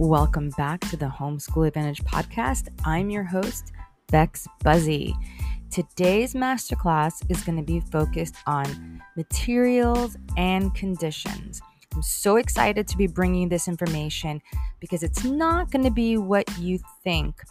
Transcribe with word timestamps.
Welcome 0.00 0.48
back 0.56 0.80
to 0.88 0.96
the 0.96 1.04
Homeschool 1.04 1.68
Advantage 1.68 2.02
podcast. 2.04 2.68
I'm 2.86 3.10
your 3.10 3.22
host, 3.22 3.72
Bex 4.10 4.48
Buzzie. 4.64 5.14
Today's 5.70 6.32
masterclass 6.32 7.22
is 7.28 7.44
going 7.44 7.58
to 7.58 7.62
be 7.62 7.80
focused 7.80 8.36
on 8.46 9.02
materials 9.14 10.16
and 10.38 10.74
conditions. 10.74 11.60
I'm 11.94 12.00
so 12.00 12.36
excited 12.36 12.88
to 12.88 12.96
be 12.96 13.08
bringing 13.08 13.50
this 13.50 13.68
information 13.68 14.40
because 14.80 15.02
it's 15.02 15.22
not 15.22 15.70
going 15.70 15.84
to 15.84 15.90
be 15.90 16.16
what 16.16 16.48
you 16.56 16.78
think. 17.04 17.42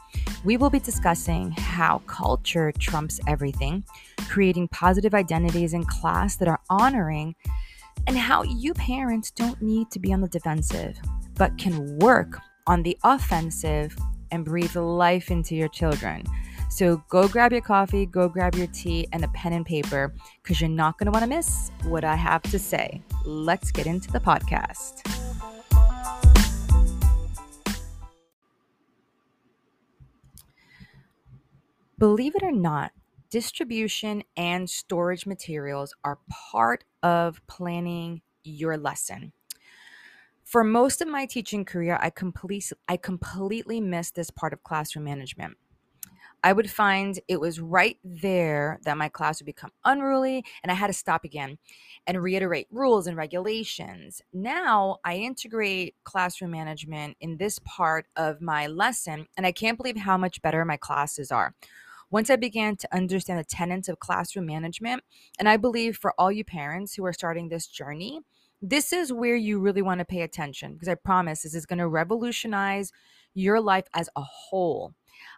We 0.44 0.58
will 0.58 0.72
be 0.72 0.80
discussing 0.80 1.52
how 1.52 2.00
culture 2.08 2.72
trumps 2.72 3.20
everything, 3.28 3.84
creating 4.28 4.70
positive 4.70 5.14
identities 5.14 5.76
in 5.76 5.86
class 5.86 6.36
that 6.38 6.48
are 6.48 6.62
honoring, 6.68 7.36
and 8.08 8.18
how 8.18 8.42
you 8.42 8.74
parents 8.74 9.30
don't 9.30 9.62
need 9.62 9.92
to 9.92 10.00
be 10.00 10.12
on 10.12 10.22
the 10.22 10.28
defensive, 10.28 11.00
but 11.40 11.58
can 11.58 11.98
work 11.98 12.38
on 12.68 12.84
the 12.84 12.96
offensive 13.04 13.98
and 14.30 14.46
breathe 14.46 14.76
life 14.76 15.32
into 15.32 15.56
your 15.56 15.70
children. 15.70 16.24
So 16.70 17.02
go 17.10 17.28
grab 17.28 17.52
your 17.52 17.62
coffee, 17.62 18.06
go 18.06 18.30
grab 18.30 18.54
your 18.54 18.68
tea, 18.68 19.08
and 19.12 19.24
a 19.24 19.28
pen 19.30 19.54
and 19.54 19.66
paper 19.66 20.14
because 20.44 20.62
you're 20.62 20.70
not 20.70 21.00
going 21.00 21.06
to 21.06 21.12
want 21.12 21.24
to 21.24 21.30
miss 21.30 21.72
what 21.86 22.04
I 22.04 22.16
have 22.16 22.44
to 22.44 22.60
say. 22.60 23.02
Let's 23.26 23.72
get 23.72 23.88
into 23.88 24.12
the 24.12 24.20
podcast. 24.20 25.06
Believe 31.98 32.36
it 32.36 32.44
or 32.44 32.52
not, 32.52 32.92
distribution 33.30 34.24
and 34.38 34.70
storage 34.70 35.26
materials 35.26 35.96
are 36.04 36.20
part 36.30 36.84
of 37.02 37.42
planning 37.48 38.22
your 38.44 38.78
lesson. 38.78 39.34
For 40.50 40.64
most 40.64 41.00
of 41.00 41.08
my 41.08 41.28
teaching 41.28 41.64
career, 41.64 42.00
I 42.02 42.10
complete 42.10 42.74
I 42.88 42.98
completely 42.98 43.80
missed 43.80 44.16
this 44.16 44.32
part 44.32 44.52
of 44.52 44.64
classroom 44.64 45.06
management. 45.06 45.58
I 46.44 46.54
would 46.54 46.72
find 46.72 47.20
it 47.28 47.40
was 47.40 47.60
right 47.60 48.00
there 48.04 48.80
that 48.84 48.98
my 48.98 49.10
class 49.10 49.40
would 49.40 49.46
become 49.46 49.70
unruly 49.86 50.44
and 50.64 50.72
I 50.72 50.74
had 50.74 50.88
to 50.88 50.94
stop 50.94 51.24
again 51.24 51.60
and 52.08 52.24
reiterate 52.24 52.66
rules 52.72 53.06
and 53.06 53.16
regulations. 53.16 54.24
Now 54.34 54.98
I 55.06 55.18
integrate 55.18 55.94
classroom 56.04 56.50
management 56.50 57.18
in 57.22 57.38
this 57.38 57.60
part 57.60 58.08
of 58.16 58.42
my 58.42 58.66
lesson, 58.66 59.28
and 59.38 59.46
I 59.46 59.52
can't 59.52 59.78
believe 59.78 59.98
how 59.98 60.18
much 60.18 60.42
better 60.42 60.66
my 60.66 60.78
classes 60.78 61.32
are. 61.32 61.54
Once 62.10 62.32
I 62.32 62.38
began 62.38 62.76
to 62.78 62.96
understand 62.96 63.38
the 63.38 63.44
tenets 63.44 63.88
of 63.88 64.00
classroom 64.00 64.48
management, 64.48 65.04
and 65.38 65.48
I 65.48 65.58
believe 65.58 65.96
for 65.96 66.16
all 66.18 66.32
you 66.32 66.44
parents 66.44 66.96
who 66.96 67.06
are 67.06 67.14
starting 67.14 67.50
this 67.50 67.68
journey, 67.68 68.22
this 68.62 68.92
is 68.92 69.14
where 69.14 69.36
you 69.36 69.60
really 69.60 69.82
want 69.82 70.00
to 70.00 70.06
pay 70.06 70.22
attention 70.22 70.74
because 70.74 70.90
I 70.90 70.96
promise 70.96 71.42
this 71.42 71.56
is 71.56 71.66
going 71.66 71.80
to 71.80 71.88
revolutionize 71.88 72.92
your 73.34 73.62
life 73.62 73.86
as 73.94 74.10
a 74.16 74.22
whole. 74.22 74.94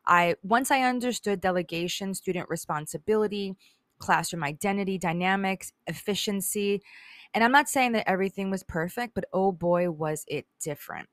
I 0.06 0.36
once 0.44 0.72
I 0.72 0.82
understood 0.82 1.42
delegation, 1.42 2.14
student 2.14 2.50
responsibility, 2.50 3.56
classroom 4.00 4.44
identity, 4.44 4.98
dynamics, 4.98 5.74
efficiency, 5.88 6.82
and 7.34 7.44
I'm 7.44 7.52
not 7.52 7.70
saying 7.70 7.94
that 7.94 8.10
everything 8.10 8.50
was 8.50 8.64
perfect, 8.64 9.14
but 9.14 9.26
oh 9.32 9.52
boy 9.52 9.90
was 9.90 10.26
it 10.28 10.46
different. 10.60 11.08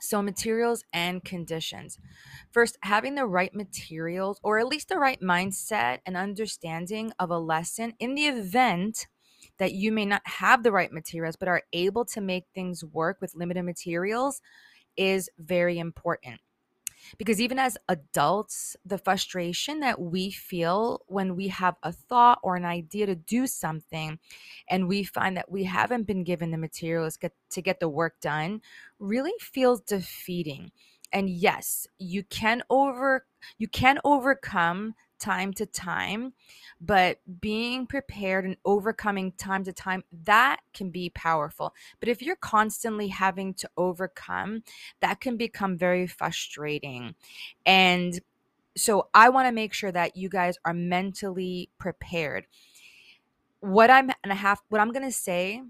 So, 0.00 0.22
materials 0.22 0.84
and 0.92 1.24
conditions. 1.24 1.98
First, 2.52 2.78
having 2.82 3.16
the 3.16 3.26
right 3.26 3.52
materials 3.52 4.38
or 4.44 4.58
at 4.58 4.68
least 4.68 4.88
the 4.88 4.98
right 4.98 5.20
mindset 5.20 5.98
and 6.06 6.16
understanding 6.16 7.12
of 7.18 7.30
a 7.30 7.38
lesson 7.38 7.94
in 7.98 8.14
the 8.14 8.26
event 8.26 9.08
that 9.58 9.72
you 9.72 9.92
may 9.92 10.04
not 10.04 10.22
have 10.24 10.62
the 10.62 10.72
right 10.72 10.92
materials 10.92 11.36
but 11.36 11.48
are 11.48 11.62
able 11.72 12.04
to 12.06 12.20
make 12.20 12.44
things 12.54 12.84
work 12.84 13.18
with 13.20 13.34
limited 13.34 13.64
materials 13.64 14.40
is 14.96 15.30
very 15.38 15.78
important. 15.78 16.40
Because 17.16 17.40
even 17.40 17.58
as 17.58 17.78
adults, 17.88 18.76
the 18.84 18.98
frustration 18.98 19.80
that 19.80 20.00
we 20.00 20.30
feel 20.30 21.02
when 21.06 21.36
we 21.36 21.48
have 21.48 21.76
a 21.82 21.92
thought 21.92 22.38
or 22.42 22.56
an 22.56 22.64
idea 22.64 23.06
to 23.06 23.14
do 23.14 23.46
something 23.46 24.18
and 24.68 24.88
we 24.88 25.04
find 25.04 25.36
that 25.36 25.50
we 25.50 25.64
haven't 25.64 26.06
been 26.06 26.24
given 26.24 26.50
the 26.50 26.58
materials 26.58 27.16
get, 27.16 27.32
to 27.50 27.62
get 27.62 27.80
the 27.80 27.88
work 27.88 28.20
done 28.20 28.60
really 28.98 29.32
feels 29.40 29.80
defeating. 29.80 30.70
And 31.12 31.30
yes, 31.30 31.86
you 31.98 32.24
can 32.24 32.62
over 32.68 33.24
you 33.56 33.68
can 33.68 33.98
overcome 34.04 34.94
time 35.18 35.52
to 35.54 35.66
time, 35.66 36.32
but 36.80 37.18
being 37.40 37.86
prepared 37.86 38.44
and 38.44 38.56
overcoming 38.64 39.32
time 39.32 39.64
to 39.64 39.72
time, 39.72 40.04
that 40.24 40.60
can 40.72 40.90
be 40.90 41.10
powerful. 41.10 41.74
But 42.00 42.08
if 42.08 42.22
you're 42.22 42.36
constantly 42.36 43.08
having 43.08 43.54
to 43.54 43.70
overcome, 43.76 44.62
that 45.00 45.20
can 45.20 45.36
become 45.36 45.76
very 45.76 46.06
frustrating. 46.06 47.14
And 47.66 48.20
so 48.76 49.08
I 49.12 49.28
want 49.28 49.48
to 49.48 49.52
make 49.52 49.72
sure 49.72 49.92
that 49.92 50.16
you 50.16 50.28
guys 50.28 50.56
are 50.64 50.74
mentally 50.74 51.70
prepared. 51.78 52.46
What 53.60 53.90
I'm 53.90 54.10
gonna 54.22 54.36
have 54.36 54.60
what 54.68 54.80
I'm 54.80 54.92
gonna 54.92 55.10
say 55.10 55.62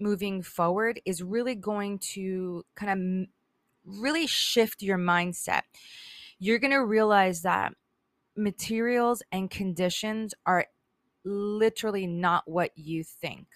moving 0.00 0.42
forward 0.42 1.00
is 1.04 1.22
really 1.22 1.54
going 1.54 1.98
to 1.98 2.64
kind 2.74 3.26
of 3.26 3.28
really 3.88 4.26
shift 4.26 4.82
your 4.82 4.98
mindset. 4.98 5.62
You're 6.38 6.58
going 6.58 6.72
to 6.72 6.84
realize 6.84 7.42
that 7.42 7.72
materials 8.38 9.22
and 9.32 9.50
conditions 9.50 10.34
are 10.46 10.66
literally 11.24 12.06
not 12.06 12.48
what 12.48 12.70
you 12.76 13.04
think. 13.04 13.46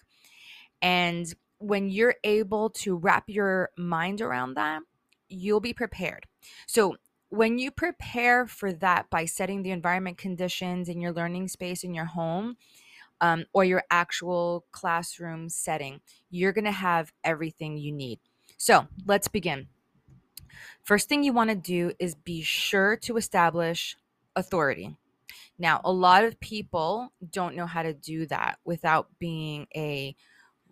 And 0.83 1.33
when 1.59 1.89
you're 1.89 2.17
able 2.25 2.71
to 2.71 2.97
wrap 2.97 3.25
your 3.29 3.71
mind 3.79 4.21
around 4.21 4.55
that, 4.55 4.83
you'll 5.29 5.61
be 5.61 5.73
prepared. 5.73 6.27
So, 6.67 6.97
when 7.31 7.59
you 7.59 7.71
prepare 7.71 8.47
for 8.47 8.75
that 8.75 9.09
by 9.09 9.25
setting 9.25 9.63
the 9.63 9.71
environment 9.71 10.19
conditions 10.19 10.91
in 10.91 11.01
your 11.01 11.13
learning 11.13 11.49
space 11.49 11.83
in 11.83 11.95
your 11.95 12.05
home 12.05 12.59
um, 13.23 13.47
or 13.55 13.65
your 13.65 13.85
actual 13.91 14.67
classroom 14.71 15.49
setting, 15.49 16.03
you're 16.29 16.53
going 16.53 16.67
to 16.67 16.71
have 16.71 17.11
everything 17.25 17.79
you 17.79 17.91
need. 17.91 18.19
So, 18.59 18.87
let's 19.07 19.29
begin. 19.29 19.69
First 20.83 21.09
thing 21.09 21.23
you 21.23 21.33
want 21.33 21.51
to 21.51 21.57
do 21.57 21.93
is 21.99 22.15
be 22.15 22.43
sure 22.43 22.97
to 22.99 23.17
establish 23.17 23.97
authority. 24.37 24.97
Now, 25.59 25.81
a 25.85 25.93
lot 25.93 26.25
of 26.25 26.41
people 26.41 27.13
don't 27.31 27.57
know 27.57 27.67
how 27.67 27.83
to 27.83 27.95
do 27.95 28.27
that 28.27 28.59
without 28.65 29.09
being 29.19 29.67
a 29.75 30.17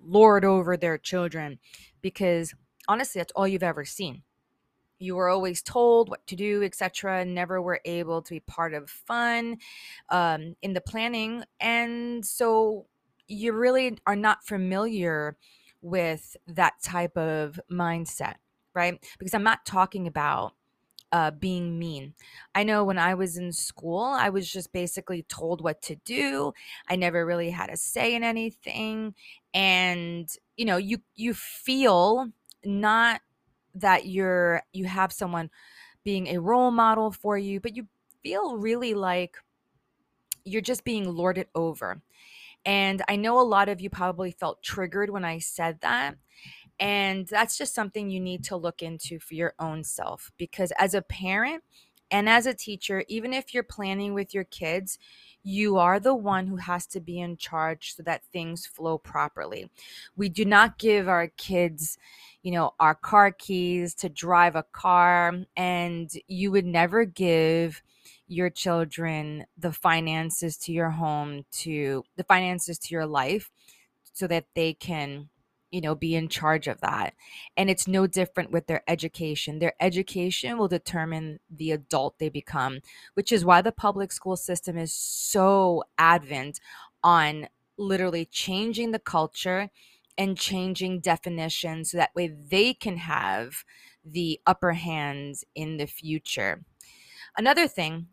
lord 0.03 0.45
over 0.45 0.77
their 0.77 0.99
children 0.99 1.59
because 2.01 2.55
honestly, 2.89 3.21
that's 3.21 3.33
all 3.37 3.47
you've 3.47 3.63
ever 3.63 3.85
seen. 3.85 4.23
You 4.99 5.17
were 5.17 5.29
always 5.29 5.63
told 5.63 6.11
what 6.11 6.27
to 6.27 6.37
do, 6.37 6.63
etc. 6.63 7.25
Never 7.25 7.63
were 7.63 7.81
able 7.85 8.21
to 8.23 8.35
be 8.35 8.41
part 8.41 8.75
of 8.75 8.91
fun 8.91 9.59
um, 10.11 10.57
in 10.61 10.75
the 10.75 10.81
planning. 10.81 11.45
And 11.59 12.25
so 12.25 12.87
you 13.27 13.53
really 13.53 13.97
are 14.07 14.17
not 14.17 14.45
familiar 14.45 15.37
with 15.81 16.37
that 16.47 16.75
type 16.83 17.17
of 17.17 17.59
mindset, 17.73 18.35
right? 18.75 19.03
Because 19.19 19.33
I'm 19.33 19.43
not 19.43 19.65
talking 19.65 20.07
about 20.07 20.53
uh, 21.13 21.31
being 21.33 21.79
mean. 21.79 22.15
I 22.55 22.65
know 22.65 22.85
when 22.85 22.99
I 22.99 23.15
was 23.15 23.37
in 23.37 23.53
school, 23.53 24.03
I 24.05 24.29
was 24.29 24.51
just 24.51 24.73
basically 24.73 25.23
told 25.25 25.61
what 25.63 25.83
to 25.83 25.97
do. 25.97 26.53
I 26.89 26.97
never 26.97 27.27
really 27.27 27.51
had 27.51 27.71
a 27.71 27.77
say 27.77 28.15
in 28.15 28.23
anything, 28.25 29.15
and 29.55 30.29
you 30.57 30.65
know, 30.65 30.77
you 30.77 30.99
you 31.17 31.35
feel 31.35 32.29
not 32.65 33.21
that 33.75 34.07
you're 34.07 34.63
you 34.73 34.87
have 34.87 35.13
someone 35.13 35.51
being 36.05 36.29
a 36.29 36.39
role 36.41 36.71
model 36.71 37.13
for 37.13 37.39
you, 37.39 37.61
but 37.61 37.77
you 37.77 37.89
feel 38.23 38.57
really 38.57 38.95
like 38.95 39.37
you're 40.45 40.63
just 40.63 40.85
being 40.85 41.05
lorded 41.15 41.47
over. 41.55 42.01
And 42.67 43.03
I 43.09 43.17
know 43.17 43.41
a 43.41 43.43
lot 43.43 43.69
of 43.69 43.81
you 43.81 43.91
probably 43.91 44.33
felt 44.33 44.63
triggered 44.63 45.11
when 45.11 45.25
I 45.25 45.39
said 45.39 45.81
that. 45.83 46.17
And 46.81 47.27
that's 47.27 47.59
just 47.59 47.75
something 47.75 48.09
you 48.09 48.21
need 48.21 48.43
to 48.45 48.57
look 48.57 48.83
into 48.83 49.21
for 49.21 49.35
your 49.35 49.53
own 49.59 49.85
self 49.85 50.33
because 50.39 50.73
as 50.79 50.95
a 50.95 51.03
parent 51.03 51.63
and 52.11 52.29
as 52.29 52.47
a 52.47 52.55
teacher, 52.55 53.05
even 53.07 53.33
if 53.33 53.53
you're 53.53 53.63
planning 53.63 54.15
with 54.15 54.35
your 54.35 54.45
kids, 54.45 54.99
you 55.43 55.77
are 55.77 56.01
the 56.01 56.15
one 56.15 56.47
who 56.47 56.57
has 56.57 56.87
to 56.87 57.01
be 57.01 57.21
in 57.21 57.37
charge 57.37 57.95
so 57.95 58.03
that 58.03 58.25
things 58.33 58.67
flow 58.67 58.99
properly. 58.99 59.71
We 60.17 60.29
do 60.29 60.45
not 60.45 60.79
give 60.79 61.07
our 61.09 61.29
kids, 61.29 61.99
you 62.43 62.53
know, 62.53 62.75
our 62.81 62.95
car 62.95 63.31
keys 63.31 63.95
to 63.97 64.09
drive 64.09 64.57
a 64.57 64.65
car, 64.73 65.35
and 65.57 66.11
you 66.27 66.51
would 66.51 66.67
never 66.67 67.05
give 67.05 67.83
your 68.27 68.51
children 68.51 69.45
the 69.59 69.73
finances 69.73 70.57
to 70.57 70.73
your 70.73 70.91
home, 70.91 71.45
to 71.53 72.05
the 72.17 72.25
finances 72.25 72.79
to 72.79 72.95
your 72.95 73.07
life 73.07 73.51
so 74.13 74.27
that 74.27 74.47
they 74.55 74.75
can 74.75 75.29
you 75.71 75.81
know 75.81 75.95
be 75.95 76.15
in 76.15 76.29
charge 76.29 76.67
of 76.67 76.81
that 76.81 77.15
and 77.57 77.71
it's 77.71 77.87
no 77.87 78.07
different 78.07 78.51
with 78.51 78.67
their 78.67 78.83
education 78.89 79.59
their 79.59 79.75
education 79.81 80.59
will 80.59 80.69
determine 80.69 81.39
the 81.51 81.71
adult 81.71 82.19
they 82.19 82.29
become 82.29 82.81
which 83.15 83.33
is 83.33 83.45
why 83.45 83.61
the 83.63 83.73
public 83.73 84.13
school 84.13 84.37
system 84.37 84.77
is 84.77 84.93
so 84.93 85.83
advent 85.99 86.61
on 87.03 87.49
literally 87.79 88.25
changing 88.27 88.91
the 88.91 88.99
culture 88.99 89.71
and 90.19 90.37
changing 90.37 91.01
definitions 91.01 91.91
so 91.91 91.97
that 91.97 92.15
way 92.15 92.29
they 92.29 92.75
can 92.75 92.99
have 92.99 93.65
the 94.05 94.41
upper 94.47 94.73
hands 94.73 95.45
in 95.55 95.79
the 95.79 95.87
future. 95.87 96.63
Another 97.37 97.67
thing, 97.67 98.09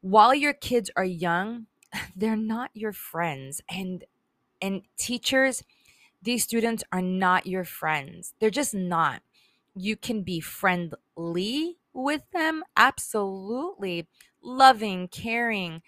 while 0.00 0.34
your 0.34 0.54
kids 0.54 0.90
are 0.96 1.04
young, 1.04 1.66
they're 2.16 2.36
not 2.36 2.70
your 2.74 2.92
friends 2.92 3.60
and 3.68 4.04
and 4.62 4.82
teachers 4.98 5.62
these 6.22 6.44
students 6.44 6.84
are 6.92 7.02
not 7.02 7.46
your 7.46 7.64
friends. 7.64 8.34
They're 8.40 8.50
just 8.50 8.74
not. 8.74 9.22
You 9.74 9.96
can 9.96 10.22
be 10.22 10.40
friendly 10.40 11.78
with 11.92 12.22
them, 12.32 12.62
absolutely 12.76 14.08
loving, 14.42 15.08
caring, 15.08 15.82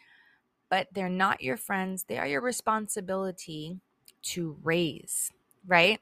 but 0.71 0.89
they're 0.93 1.09
not 1.09 1.43
your 1.43 1.57
friends. 1.57 2.05
They 2.05 2.19
are 2.19 2.27
your 2.27 2.41
responsibility 2.41 3.81
to 4.23 4.57
raise, 4.63 5.31
right? 5.67 6.01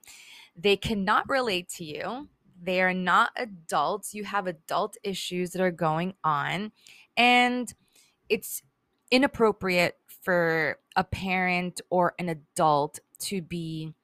They 0.56 0.76
cannot 0.76 1.28
relate 1.28 1.68
to 1.76 1.84
you. 1.84 2.28
They 2.62 2.82
are 2.82 2.94
not 2.94 3.30
adults. 3.36 4.14
You 4.14 4.24
have 4.24 4.46
adult 4.46 4.96
issues 5.02 5.50
that 5.50 5.62
are 5.62 5.70
going 5.70 6.14
on. 6.22 6.72
And 7.16 7.72
it's 8.28 8.62
inappropriate 9.10 9.96
for 10.06 10.78
a 10.94 11.04
parent 11.04 11.80
or 11.90 12.14
an 12.18 12.28
adult 12.28 13.00
to 13.20 13.42
be 13.42 13.94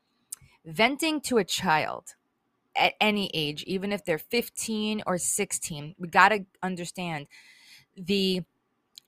venting 0.67 1.21
to 1.23 1.39
a 1.39 1.45
child 1.45 2.17
at 2.77 2.95
any 3.01 3.31
age, 3.35 3.65
even 3.65 3.93
if 3.93 4.05
they're 4.05 4.19
15 4.19 5.03
or 5.07 5.19
16, 5.19 5.95
we 5.99 6.09
got 6.09 6.31
to 6.31 6.47
understand 6.63 7.27
the 7.97 8.43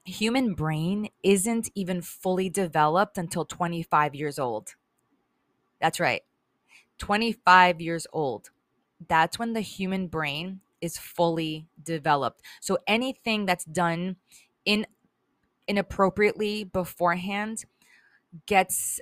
human 0.05 0.55
brain 0.55 1.09
isn't 1.23 1.71
even 1.75 2.03
fully 2.03 2.49
developed 2.51 3.19
until 3.19 3.45
25 3.45 4.15
years 4.15 4.39
old. 4.39 4.75
That's 5.81 6.01
right. 6.01 6.23
25 6.99 7.81
years 7.81 8.07
old. 8.13 8.51
That's 9.09 9.39
when 9.39 9.53
the 9.53 9.61
human 9.61 10.09
brain 10.09 10.61
is 10.81 10.99
fully 10.99 11.69
developed. 11.83 12.43
So 12.61 12.79
anything 12.87 13.47
that's 13.47 13.65
done 13.65 14.17
in 14.65 14.87
inappropriately 15.69 16.65
beforehand 16.65 17.65
gets 18.47 19.01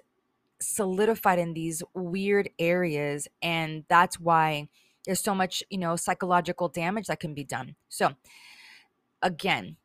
solidified 0.60 1.38
in 1.38 1.54
these 1.54 1.82
weird 1.94 2.48
areas 2.58 3.28
and 3.42 3.84
that's 3.88 4.18
why 4.18 4.68
there's 5.04 5.20
so 5.20 5.34
much 5.34 5.62
you 5.70 5.78
know 5.78 5.96
psychological 5.96 6.68
damage 6.68 7.06
that 7.06 7.20
can 7.20 7.34
be 7.34 7.44
done. 7.44 7.76
So 7.88 8.14
again 9.22 9.76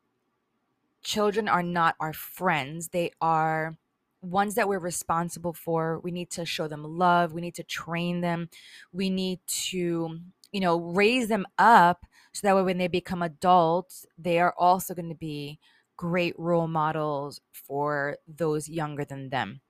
children 1.02 1.48
are 1.48 1.62
not 1.62 1.96
our 2.00 2.12
friends. 2.12 2.88
They 2.88 3.10
are 3.20 3.76
ones 4.20 4.54
that 4.54 4.68
we're 4.68 4.78
responsible 4.78 5.52
for. 5.52 5.98
We 5.98 6.12
need 6.12 6.30
to 6.30 6.46
show 6.46 6.68
them 6.68 6.84
love. 6.84 7.32
We 7.32 7.40
need 7.40 7.56
to 7.56 7.64
train 7.64 8.20
them. 8.20 8.48
We 8.92 9.10
need 9.10 9.40
to 9.70 10.20
you 10.52 10.60
know 10.60 10.78
raise 10.78 11.28
them 11.28 11.46
up 11.58 12.06
so 12.32 12.46
that 12.46 12.54
way 12.54 12.62
when 12.62 12.78
they 12.78 12.88
become 12.88 13.22
adults 13.22 14.06
they 14.18 14.38
are 14.38 14.54
also 14.58 14.94
going 14.94 15.08
to 15.08 15.14
be 15.14 15.58
great 15.96 16.38
role 16.38 16.68
models 16.68 17.40
for 17.52 18.16
those 18.28 18.68
younger 18.68 19.04
than 19.04 19.30
them 19.30 19.60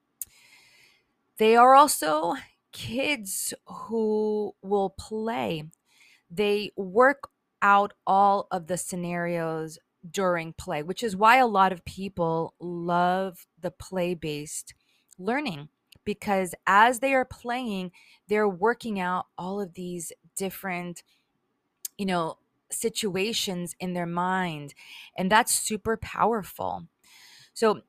they 1.42 1.56
are 1.56 1.74
also 1.74 2.36
kids 2.72 3.52
who 3.66 4.54
will 4.62 4.90
play. 4.90 5.64
They 6.30 6.70
work 6.76 7.30
out 7.60 7.94
all 8.06 8.46
of 8.52 8.68
the 8.68 8.76
scenarios 8.76 9.76
during 10.08 10.52
play, 10.52 10.84
which 10.84 11.02
is 11.02 11.16
why 11.16 11.38
a 11.38 11.46
lot 11.48 11.72
of 11.72 11.84
people 11.84 12.54
love 12.60 13.44
the 13.60 13.72
play 13.72 14.14
based 14.14 14.74
learning 15.18 15.68
because 16.04 16.54
as 16.64 17.00
they 17.00 17.12
are 17.12 17.24
playing, 17.24 17.90
they're 18.28 18.48
working 18.48 19.00
out 19.00 19.26
all 19.36 19.60
of 19.60 19.74
these 19.74 20.12
different, 20.36 21.02
you 21.98 22.06
know, 22.06 22.38
situations 22.70 23.74
in 23.80 23.94
their 23.94 24.06
mind. 24.06 24.74
And 25.18 25.28
that's 25.28 25.52
super 25.52 25.96
powerful. 25.96 26.86
So 27.52 27.82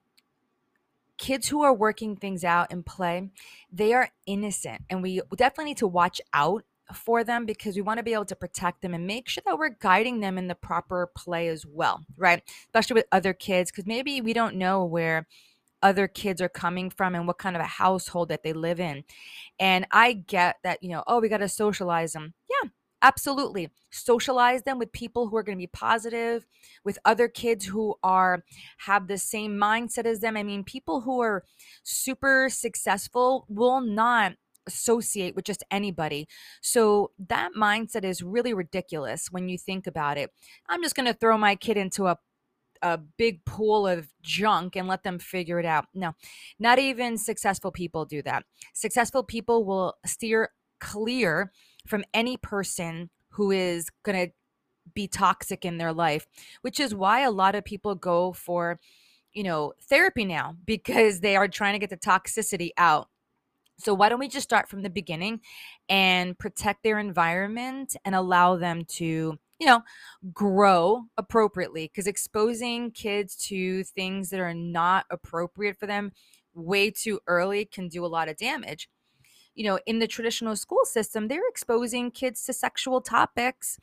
kids 1.18 1.48
who 1.48 1.64
are 1.64 1.74
working 1.74 2.16
things 2.16 2.44
out 2.44 2.72
in 2.72 2.84
play, 2.84 3.30
they 3.72 3.94
are 3.94 4.10
innocent. 4.26 4.82
And 4.90 5.02
we 5.02 5.22
definitely 5.36 5.72
need 5.72 5.78
to 5.78 5.88
watch 5.88 6.20
out 6.34 6.64
for 6.94 7.24
them 7.24 7.46
because 7.46 7.76
we 7.76 7.82
want 7.82 7.98
to 7.98 8.04
be 8.04 8.14
able 8.14 8.26
to 8.26 8.36
protect 8.36 8.82
them 8.82 8.94
and 8.94 9.08
make 9.08 9.30
sure 9.30 9.44
that 9.46 9.58
we're 9.58 9.70
guiding 9.70 10.20
them 10.20 10.38
in 10.38 10.48
the 10.48 10.56
proper 10.56 11.10
play 11.16 11.48
as 11.48 11.66
well, 11.66 12.04
right? 12.18 12.44
Especially 12.66 12.96
with 12.96 13.08
other 13.12 13.34
kids, 13.34 13.72
because 13.72 13.86
maybe 13.86 14.22
we 14.22 14.34
don't 14.34 14.56
know 14.56 14.84
where 14.84 15.28
other 15.82 16.08
kids 16.08 16.42
are 16.42 16.50
coming 16.50 16.90
from 16.90 17.14
and 17.16 17.28
what 17.28 17.38
kind 17.38 17.56
of 17.56 17.62
a 17.62 17.66
household 17.66 18.30
that 18.30 18.44
they 18.44 18.54
live 18.54 18.80
in. 18.80 19.04
And 19.60 19.86
I 19.92 20.14
get 20.14 20.58
that, 20.64 20.82
you 20.82 20.90
know, 20.90 21.04
oh, 21.08 21.20
we 21.20 21.30
got 21.30 21.38
to 21.38 21.50
socialize 21.50 22.14
them. 22.14 22.34
Yeah, 22.50 22.70
absolutely 23.04 23.70
socialize 23.92 24.64
them 24.64 24.80
with 24.80 24.92
people 24.92 25.28
who 25.28 25.38
are 25.38 25.44
going 25.44 25.58
to 25.58 25.62
be 25.62 25.68
positive 25.68 26.46
with 26.84 26.98
other 27.06 27.28
kids 27.28 27.66
who 27.66 27.96
are 28.02 28.44
have 28.80 29.08
the 29.08 29.18
same 29.18 29.56
mindset 29.56 30.06
as 30.06 30.22
them 30.22 30.36
i 30.36 30.42
mean 30.42 30.64
people 30.64 31.02
who 31.02 31.22
are 31.22 31.44
super 31.84 32.48
successful 32.50 33.46
will 33.50 33.82
not 33.82 34.34
associate 34.66 35.36
with 35.36 35.46
just 35.46 35.64
anybody. 35.72 36.28
So 36.62 37.12
that 37.28 37.52
mindset 37.54 38.04
is 38.04 38.22
really 38.22 38.54
ridiculous 38.54 39.28
when 39.30 39.50
you 39.50 39.58
think 39.58 39.88
about 39.88 40.18
it. 40.18 40.32
I'm 40.70 40.82
just 40.82 40.96
going 40.96 41.06
to 41.06 41.14
throw 41.14 41.38
my 41.38 41.56
kid 41.56 41.78
into 41.78 42.08
a 42.08 42.18
a 42.82 42.98
big 42.98 43.44
pool 43.46 43.88
of 43.88 44.10
junk 44.22 44.76
and 44.76 44.90
let 44.90 45.04
them 45.04 45.18
figure 45.18 45.58
it 45.58 45.66
out. 45.66 45.86
No. 45.94 46.14
Not 46.60 46.80
even 46.80 47.18
successful 47.18 47.72
people 47.72 48.04
do 48.04 48.22
that. 48.24 48.44
Successful 48.74 49.24
people 49.24 49.64
will 49.64 49.96
steer 50.06 50.50
clear 50.82 51.54
from 51.86 52.04
any 52.14 52.38
person 52.38 53.10
who 53.30 53.52
is 53.52 53.90
going 54.04 54.28
to 54.28 54.34
be 54.94 55.08
toxic 55.08 55.66
in 55.66 55.78
their 55.78 55.94
life, 55.94 56.28
which 56.62 56.80
is 56.80 56.94
why 56.94 57.22
a 57.22 57.32
lot 57.32 57.56
of 57.56 57.66
people 57.66 57.96
go 57.96 58.34
for, 58.34 58.80
you 59.34 59.44
know, 59.44 59.74
therapy 59.82 60.26
now 60.26 60.56
because 60.66 61.20
they 61.20 61.36
are 61.36 61.48
trying 61.48 61.74
to 61.74 61.80
get 61.80 61.90
the 61.90 61.98
toxicity 61.98 62.72
out. 62.78 63.10
So, 63.80 63.94
why 63.94 64.10
don't 64.10 64.20
we 64.20 64.28
just 64.28 64.44
start 64.44 64.70
from 64.70 64.84
the 64.84 64.90
beginning 64.90 65.42
and 65.90 66.38
protect 66.38 66.84
their 66.84 67.00
environment 67.00 67.96
and 68.06 68.14
allow 68.14 68.56
them 68.56 68.86
to, 68.86 69.38
you 69.60 69.66
know, 69.66 69.82
grow 70.32 71.06
appropriately? 71.18 71.88
Because 71.88 72.06
exposing 72.06 72.92
kids 72.92 73.36
to 73.48 73.84
things 73.84 74.30
that 74.30 74.40
are 74.40 74.54
not 74.54 75.06
appropriate 75.10 75.80
for 75.80 75.88
them 75.88 76.12
way 76.54 76.92
too 76.92 77.20
early 77.26 77.66
can 77.66 77.88
do 77.88 78.06
a 78.06 78.08
lot 78.08 78.30
of 78.30 78.38
damage 78.38 78.90
you 79.56 79.64
know, 79.66 79.80
in 79.86 80.00
the 80.00 80.08
traditional 80.08 80.56
school 80.56 80.86
system, 80.86 81.28
they're 81.28 81.48
exposing 81.50 82.12
kids 82.12 82.44
to 82.46 82.54
sexual 82.54 83.02
topics 83.02 83.80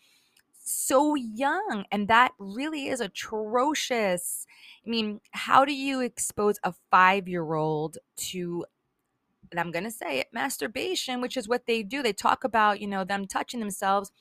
so 0.62 1.14
young. 1.14 1.85
And 1.90 2.09
that 2.09 2.33
really 2.38 2.88
is 2.88 3.00
atrocious. 3.00 4.47
I 4.87 4.90
mean, 4.90 5.21
how 5.33 5.64
do 5.64 5.73
you 5.75 6.00
expose 6.00 6.59
a 6.62 6.75
five 6.90 7.28
year 7.28 7.54
old 7.54 7.99
to, 8.16 8.64
and 9.50 9.61
I'm 9.61 9.71
going 9.73 9.85
to 9.85 9.90
say 9.90 10.21
it, 10.21 10.28
masturbation, 10.33 11.21
which 11.21 11.37
is 11.37 11.49
what 11.49 11.66
they 11.66 11.83
do? 11.83 12.02
They 12.02 12.12
talk 12.12 12.44
about, 12.44 12.80
you 12.80 12.87
know, 12.87 13.04
them 13.04 13.26
touching 13.26 13.61
themselves. 13.61 14.12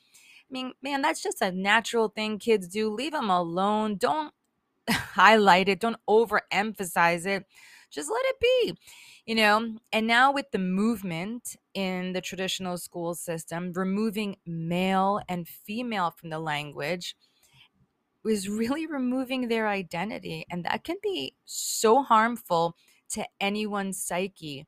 I 0.49 0.53
mean, 0.53 0.73
man, 0.81 1.01
that's 1.01 1.21
just 1.23 1.41
a 1.41 1.51
natural 1.51 2.09
thing 2.09 2.39
kids 2.39 2.67
do. 2.67 2.89
Leave 2.93 3.11
them 3.13 3.29
alone. 3.29 3.97
Don't 3.97 4.33
highlight 4.89 5.69
it, 5.69 5.79
don't 5.79 5.97
overemphasize 6.09 7.25
it. 7.25 7.45
Just 7.89 8.09
let 8.11 8.25
it 8.25 8.39
be 8.39 8.77
you 9.25 9.35
know? 9.35 9.77
And 9.91 10.07
now 10.07 10.31
with 10.31 10.51
the 10.51 10.59
movement 10.59 11.55
in 11.73 12.13
the 12.13 12.21
traditional 12.21 12.77
school 12.77 13.13
system 13.15 13.73
removing 13.73 14.37
male 14.45 15.21
and 15.29 15.47
female 15.47 16.11
from 16.11 16.29
the 16.29 16.39
language 16.39 17.15
was 18.23 18.49
really 18.49 18.85
removing 18.85 19.47
their 19.47 19.67
identity 19.67 20.45
and 20.49 20.63
that 20.65 20.83
can 20.83 20.97
be 21.01 21.35
so 21.45 22.03
harmful 22.03 22.75
to 23.09 23.25
anyone's 23.39 24.01
psyche. 24.01 24.67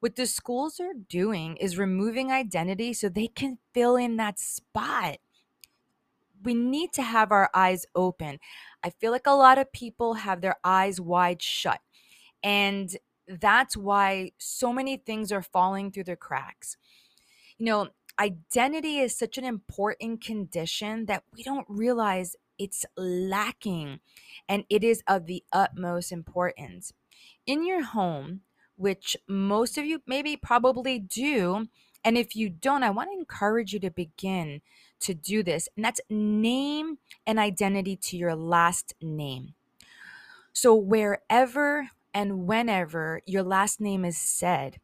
What 0.00 0.16
the 0.16 0.26
schools 0.26 0.80
are 0.80 0.94
doing 0.94 1.56
is 1.58 1.78
removing 1.78 2.32
identity 2.32 2.94
so 2.94 3.08
they 3.08 3.28
can 3.28 3.58
fill 3.74 3.96
in 3.96 4.16
that 4.18 4.38
spot. 4.38 5.18
We 6.42 6.54
need 6.54 6.92
to 6.94 7.02
have 7.02 7.32
our 7.32 7.50
eyes 7.52 7.84
open. 7.94 8.38
I 8.84 8.90
feel 8.90 9.10
like 9.10 9.26
a 9.26 9.32
lot 9.32 9.58
of 9.58 9.72
people 9.72 10.14
have 10.14 10.40
their 10.40 10.56
eyes 10.64 11.00
wide 11.00 11.42
shut 11.42 11.80
and 12.42 12.96
that's 13.26 13.76
why 13.76 14.32
so 14.38 14.72
many 14.72 14.96
things 14.96 15.32
are 15.32 15.42
falling 15.42 15.90
through 15.90 16.04
the 16.04 16.16
cracks. 16.16 16.76
You 17.58 17.66
know, 17.66 17.88
identity 18.18 18.98
is 18.98 19.16
such 19.16 19.38
an 19.38 19.44
important 19.44 20.22
condition 20.22 21.06
that 21.06 21.24
we 21.34 21.42
don't 21.42 21.66
realize 21.68 22.36
it's 22.58 22.84
lacking 22.96 24.00
and 24.48 24.64
it 24.68 24.82
is 24.82 25.02
of 25.06 25.26
the 25.26 25.44
utmost 25.52 26.10
importance. 26.12 26.92
In 27.46 27.66
your 27.66 27.82
home, 27.82 28.42
which 28.76 29.16
most 29.28 29.76
of 29.78 29.84
you 29.84 30.02
maybe 30.06 30.36
probably 30.36 30.98
do, 30.98 31.68
and 32.04 32.16
if 32.16 32.36
you 32.36 32.48
don't, 32.48 32.82
I 32.82 32.90
want 32.90 33.10
to 33.10 33.18
encourage 33.18 33.72
you 33.72 33.80
to 33.80 33.90
begin 33.90 34.62
to 35.00 35.14
do 35.14 35.42
this, 35.42 35.68
and 35.76 35.84
that's 35.84 36.00
name 36.10 36.98
an 37.26 37.38
identity 37.38 37.96
to 37.96 38.16
your 38.16 38.34
last 38.34 38.94
name. 39.00 39.54
So, 40.52 40.74
wherever 40.74 41.90
and 42.18 42.48
whenever 42.48 43.22
your 43.26 43.44
last 43.44 43.80
name 43.80 44.04
is 44.04 44.18
said, 44.18 44.80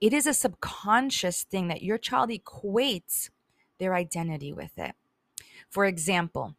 it 0.00 0.14
is 0.14 0.26
a 0.26 0.32
subconscious 0.32 1.42
thing 1.42 1.68
that 1.68 1.82
your 1.82 1.98
child 1.98 2.30
equates 2.30 3.28
their 3.78 3.94
identity 3.94 4.50
with 4.50 4.78
it. 4.78 4.92
For 5.68 5.84
example, 5.84 6.54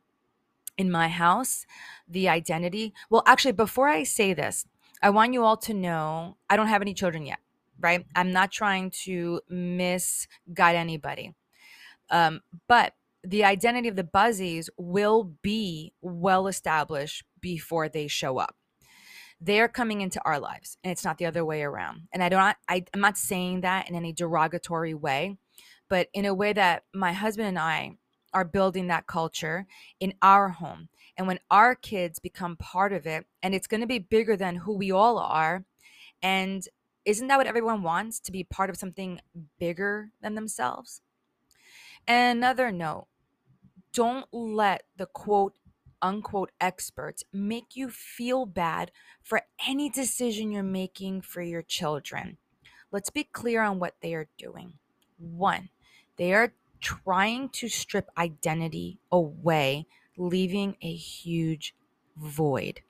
in 0.77 0.91
my 0.91 1.07
house, 1.07 1.65
the 2.07 2.29
identity, 2.29 2.93
well, 3.09 3.23
actually, 3.25 3.53
before 3.53 3.87
I 3.87 4.03
say 4.03 4.35
this, 4.35 4.67
I 5.01 5.09
want 5.09 5.33
you 5.33 5.43
all 5.43 5.57
to 5.57 5.73
know 5.73 6.37
I 6.47 6.55
don't 6.55 6.67
have 6.67 6.83
any 6.83 6.93
children 6.93 7.25
yet, 7.25 7.39
right? 7.79 8.05
I'm 8.15 8.31
not 8.31 8.51
trying 8.51 8.91
to 9.05 9.41
misguide 9.49 10.75
anybody. 10.75 11.33
Um, 12.11 12.41
but 12.67 12.93
the 13.23 13.43
identity 13.43 13.87
of 13.89 13.95
the 13.95 14.03
Buzzies 14.03 14.69
will 14.77 15.23
be 15.41 15.93
well 15.99 16.45
established 16.45 17.23
before 17.41 17.89
they 17.89 18.05
show 18.05 18.37
up. 18.37 18.55
They're 19.43 19.67
coming 19.67 20.01
into 20.01 20.21
our 20.23 20.39
lives, 20.39 20.77
and 20.83 20.91
it's 20.91 21.03
not 21.03 21.17
the 21.17 21.25
other 21.25 21.43
way 21.43 21.63
around. 21.63 22.03
And 22.13 22.23
I 22.23 22.29
don't, 22.29 22.55
I, 22.69 22.85
I'm 22.93 23.01
not 23.01 23.17
saying 23.17 23.61
that 23.61 23.89
in 23.89 23.95
any 23.95 24.13
derogatory 24.13 24.93
way, 24.93 25.37
but 25.89 26.07
in 26.13 26.25
a 26.25 26.33
way 26.33 26.53
that 26.53 26.83
my 26.93 27.11
husband 27.11 27.47
and 27.47 27.57
I 27.59 27.97
are 28.33 28.45
building 28.45 28.87
that 28.87 29.07
culture 29.07 29.65
in 29.99 30.13
our 30.21 30.49
home. 30.49 30.89
And 31.17 31.27
when 31.27 31.39
our 31.49 31.75
kids 31.75 32.19
become 32.19 32.55
part 32.55 32.93
of 32.93 33.07
it, 33.07 33.25
and 33.41 33.55
it's 33.55 33.67
going 33.67 33.81
to 33.81 33.87
be 33.87 33.99
bigger 33.99 34.37
than 34.37 34.57
who 34.57 34.77
we 34.77 34.91
all 34.91 35.17
are, 35.17 35.65
and 36.21 36.63
isn't 37.03 37.27
that 37.27 37.37
what 37.37 37.47
everyone 37.47 37.81
wants 37.81 38.19
to 38.19 38.31
be 38.31 38.43
part 38.43 38.69
of 38.69 38.77
something 38.77 39.19
bigger 39.59 40.11
than 40.21 40.35
themselves? 40.35 41.01
And 42.07 42.37
another 42.37 42.71
note 42.71 43.07
don't 43.93 44.27
let 44.31 44.83
the 44.95 45.07
quote 45.07 45.55
unquote 46.01 46.51
experts 46.59 47.23
make 47.31 47.75
you 47.75 47.89
feel 47.89 48.45
bad 48.45 48.91
for 49.23 49.41
any 49.67 49.89
decision 49.89 50.51
you're 50.51 50.63
making 50.63 51.21
for 51.21 51.41
your 51.41 51.61
children. 51.61 52.37
Let's 52.91 53.09
be 53.09 53.23
clear 53.23 53.61
on 53.61 53.79
what 53.79 53.95
they 54.01 54.13
are 54.13 54.27
doing. 54.37 54.73
One, 55.17 55.69
they 56.17 56.33
are 56.33 56.53
trying 56.81 57.49
to 57.49 57.69
strip 57.69 58.09
identity 58.17 58.99
away, 59.11 59.85
leaving 60.17 60.75
a 60.81 60.93
huge 60.93 61.75
void. 62.17 62.81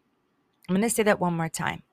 I'm 0.68 0.76
going 0.76 0.82
to 0.82 0.90
say 0.90 1.04
that 1.04 1.20
one 1.20 1.36
more 1.36 1.50
time. 1.50 1.84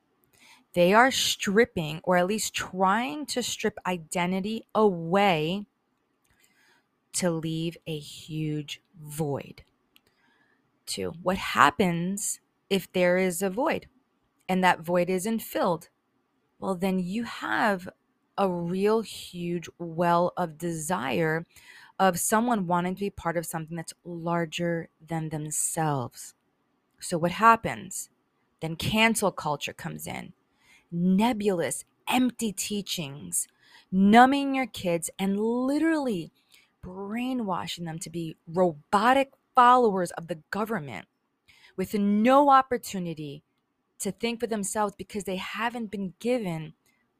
They 0.73 0.93
are 0.93 1.11
stripping, 1.11 2.01
or 2.03 2.17
at 2.17 2.27
least 2.27 2.53
trying 2.53 3.25
to 3.27 3.43
strip 3.43 3.77
identity 3.85 4.65
away 4.73 5.65
to 7.13 7.31
leave 7.31 7.75
a 7.87 7.97
huge 7.97 8.81
void. 9.01 9.63
Two, 10.89 11.13
what 11.21 11.37
happens 11.37 12.39
if 12.67 12.91
there 12.91 13.15
is 13.17 13.43
a 13.43 13.49
void 13.51 13.85
and 14.47 14.63
that 14.63 14.81
void 14.81 15.07
isn't 15.07 15.43
filled? 15.43 15.89
Well, 16.57 16.75
then 16.75 16.97
you 16.97 17.25
have 17.25 17.87
a 18.35 18.49
real 18.49 19.01
huge 19.01 19.69
well 19.77 20.33
of 20.35 20.57
desire 20.57 21.45
of 21.99 22.19
someone 22.19 22.65
wanting 22.65 22.95
to 22.95 23.01
be 23.01 23.11
part 23.11 23.37
of 23.37 23.45
something 23.45 23.77
that's 23.77 23.93
larger 24.03 24.89
than 24.99 25.29
themselves. 25.29 26.33
So, 26.99 27.19
what 27.19 27.33
happens? 27.33 28.09
Then 28.59 28.75
cancel 28.75 29.31
culture 29.31 29.73
comes 29.73 30.07
in, 30.07 30.33
nebulous, 30.91 31.85
empty 32.09 32.51
teachings, 32.51 33.47
numbing 33.91 34.55
your 34.55 34.65
kids 34.65 35.11
and 35.19 35.39
literally 35.39 36.31
brainwashing 36.81 37.85
them 37.85 37.99
to 37.99 38.09
be 38.09 38.37
robotic 38.47 39.33
followers 39.59 40.11
of 40.11 40.27
the 40.27 40.39
government 40.51 41.05
with 41.75 41.93
no 41.93 42.49
opportunity 42.49 43.43
to 43.99 44.09
think 44.09 44.39
for 44.39 44.47
themselves 44.47 44.93
because 44.97 45.25
they 45.25 45.35
haven't 45.35 45.91
been 45.91 46.13
given 46.19 46.71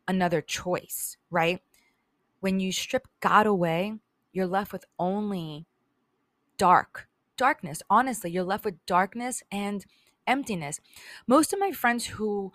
another 0.07 0.39
choice, 0.39 1.17
right? 1.29 1.61
When 2.39 2.61
you 2.61 2.71
strip 2.71 3.09
God 3.19 3.45
away, 3.45 3.95
you're 4.31 4.47
left 4.47 4.71
with 4.71 4.85
only 4.97 5.65
dark, 6.57 7.09
darkness. 7.35 7.81
Honestly, 7.89 8.31
you're 8.31 8.45
left 8.45 8.63
with 8.63 8.85
darkness 8.85 9.43
and 9.51 9.85
emptiness. 10.25 10.79
Most 11.27 11.51
of 11.51 11.59
my 11.59 11.73
friends 11.73 12.05
who 12.05 12.53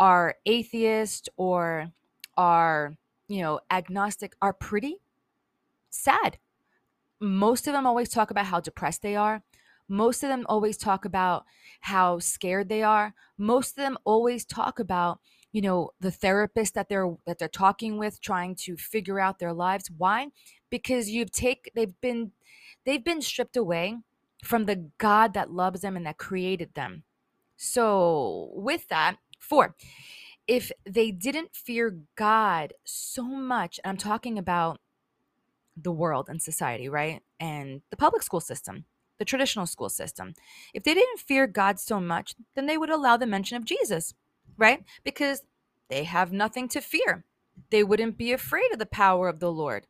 are 0.00 0.34
atheist 0.46 1.28
or 1.36 1.92
are, 2.36 2.96
you 3.28 3.40
know, 3.40 3.60
agnostic 3.70 4.34
are 4.42 4.52
pretty 4.52 4.96
sad. 5.90 6.38
Most 7.22 7.68
of 7.68 7.72
them 7.72 7.86
always 7.86 8.08
talk 8.08 8.30
about 8.30 8.46
how 8.46 8.60
depressed 8.60 9.02
they 9.02 9.14
are. 9.14 9.42
Most 9.88 10.22
of 10.22 10.28
them 10.28 10.44
always 10.48 10.76
talk 10.76 11.04
about 11.04 11.44
how 11.82 12.18
scared 12.18 12.68
they 12.68 12.82
are. 12.82 13.14
Most 13.38 13.70
of 13.70 13.76
them 13.76 13.96
always 14.04 14.44
talk 14.44 14.78
about 14.78 15.20
you 15.52 15.60
know 15.60 15.90
the 16.00 16.10
therapist 16.10 16.74
that 16.74 16.88
they're 16.88 17.14
that 17.26 17.38
they're 17.38 17.48
talking 17.48 17.98
with 17.98 18.20
trying 18.20 18.54
to 18.54 18.76
figure 18.76 19.20
out 19.20 19.38
their 19.38 19.52
lives 19.52 19.90
why 19.96 20.28
because 20.70 21.10
you've 21.10 21.30
take 21.30 21.70
they've 21.74 22.00
been 22.00 22.32
they've 22.84 23.04
been 23.04 23.20
stripped 23.20 23.56
away 23.56 23.98
from 24.42 24.64
the 24.64 24.88
god 24.98 25.34
that 25.34 25.52
loves 25.52 25.82
them 25.82 25.96
and 25.96 26.06
that 26.06 26.16
created 26.16 26.72
them 26.74 27.02
so 27.56 28.50
with 28.54 28.88
that 28.88 29.16
four 29.38 29.76
if 30.48 30.72
they 30.84 31.10
didn't 31.10 31.54
fear 31.54 31.98
god 32.16 32.72
so 32.84 33.22
much 33.22 33.78
i'm 33.84 33.98
talking 33.98 34.38
about 34.38 34.80
the 35.76 35.92
world 35.92 36.28
and 36.28 36.42
society 36.42 36.88
right 36.88 37.22
and 37.40 37.82
the 37.90 37.96
public 37.96 38.22
school 38.22 38.40
system 38.40 38.84
the 39.18 39.24
traditional 39.24 39.66
school 39.66 39.88
system 39.88 40.34
if 40.74 40.82
they 40.82 40.94
didn't 40.94 41.20
fear 41.20 41.46
god 41.46 41.78
so 41.78 42.00
much 42.00 42.34
then 42.54 42.66
they 42.66 42.76
would 42.76 42.90
allow 42.90 43.16
the 43.16 43.26
mention 43.26 43.56
of 43.56 43.64
jesus 43.64 44.14
right? 44.56 44.84
Because 45.04 45.42
they 45.88 46.04
have 46.04 46.32
nothing 46.32 46.68
to 46.68 46.80
fear. 46.80 47.24
They 47.70 47.84
wouldn't 47.84 48.16
be 48.18 48.32
afraid 48.32 48.72
of 48.72 48.78
the 48.78 48.86
power 48.86 49.28
of 49.28 49.40
the 49.40 49.52
Lord. 49.52 49.86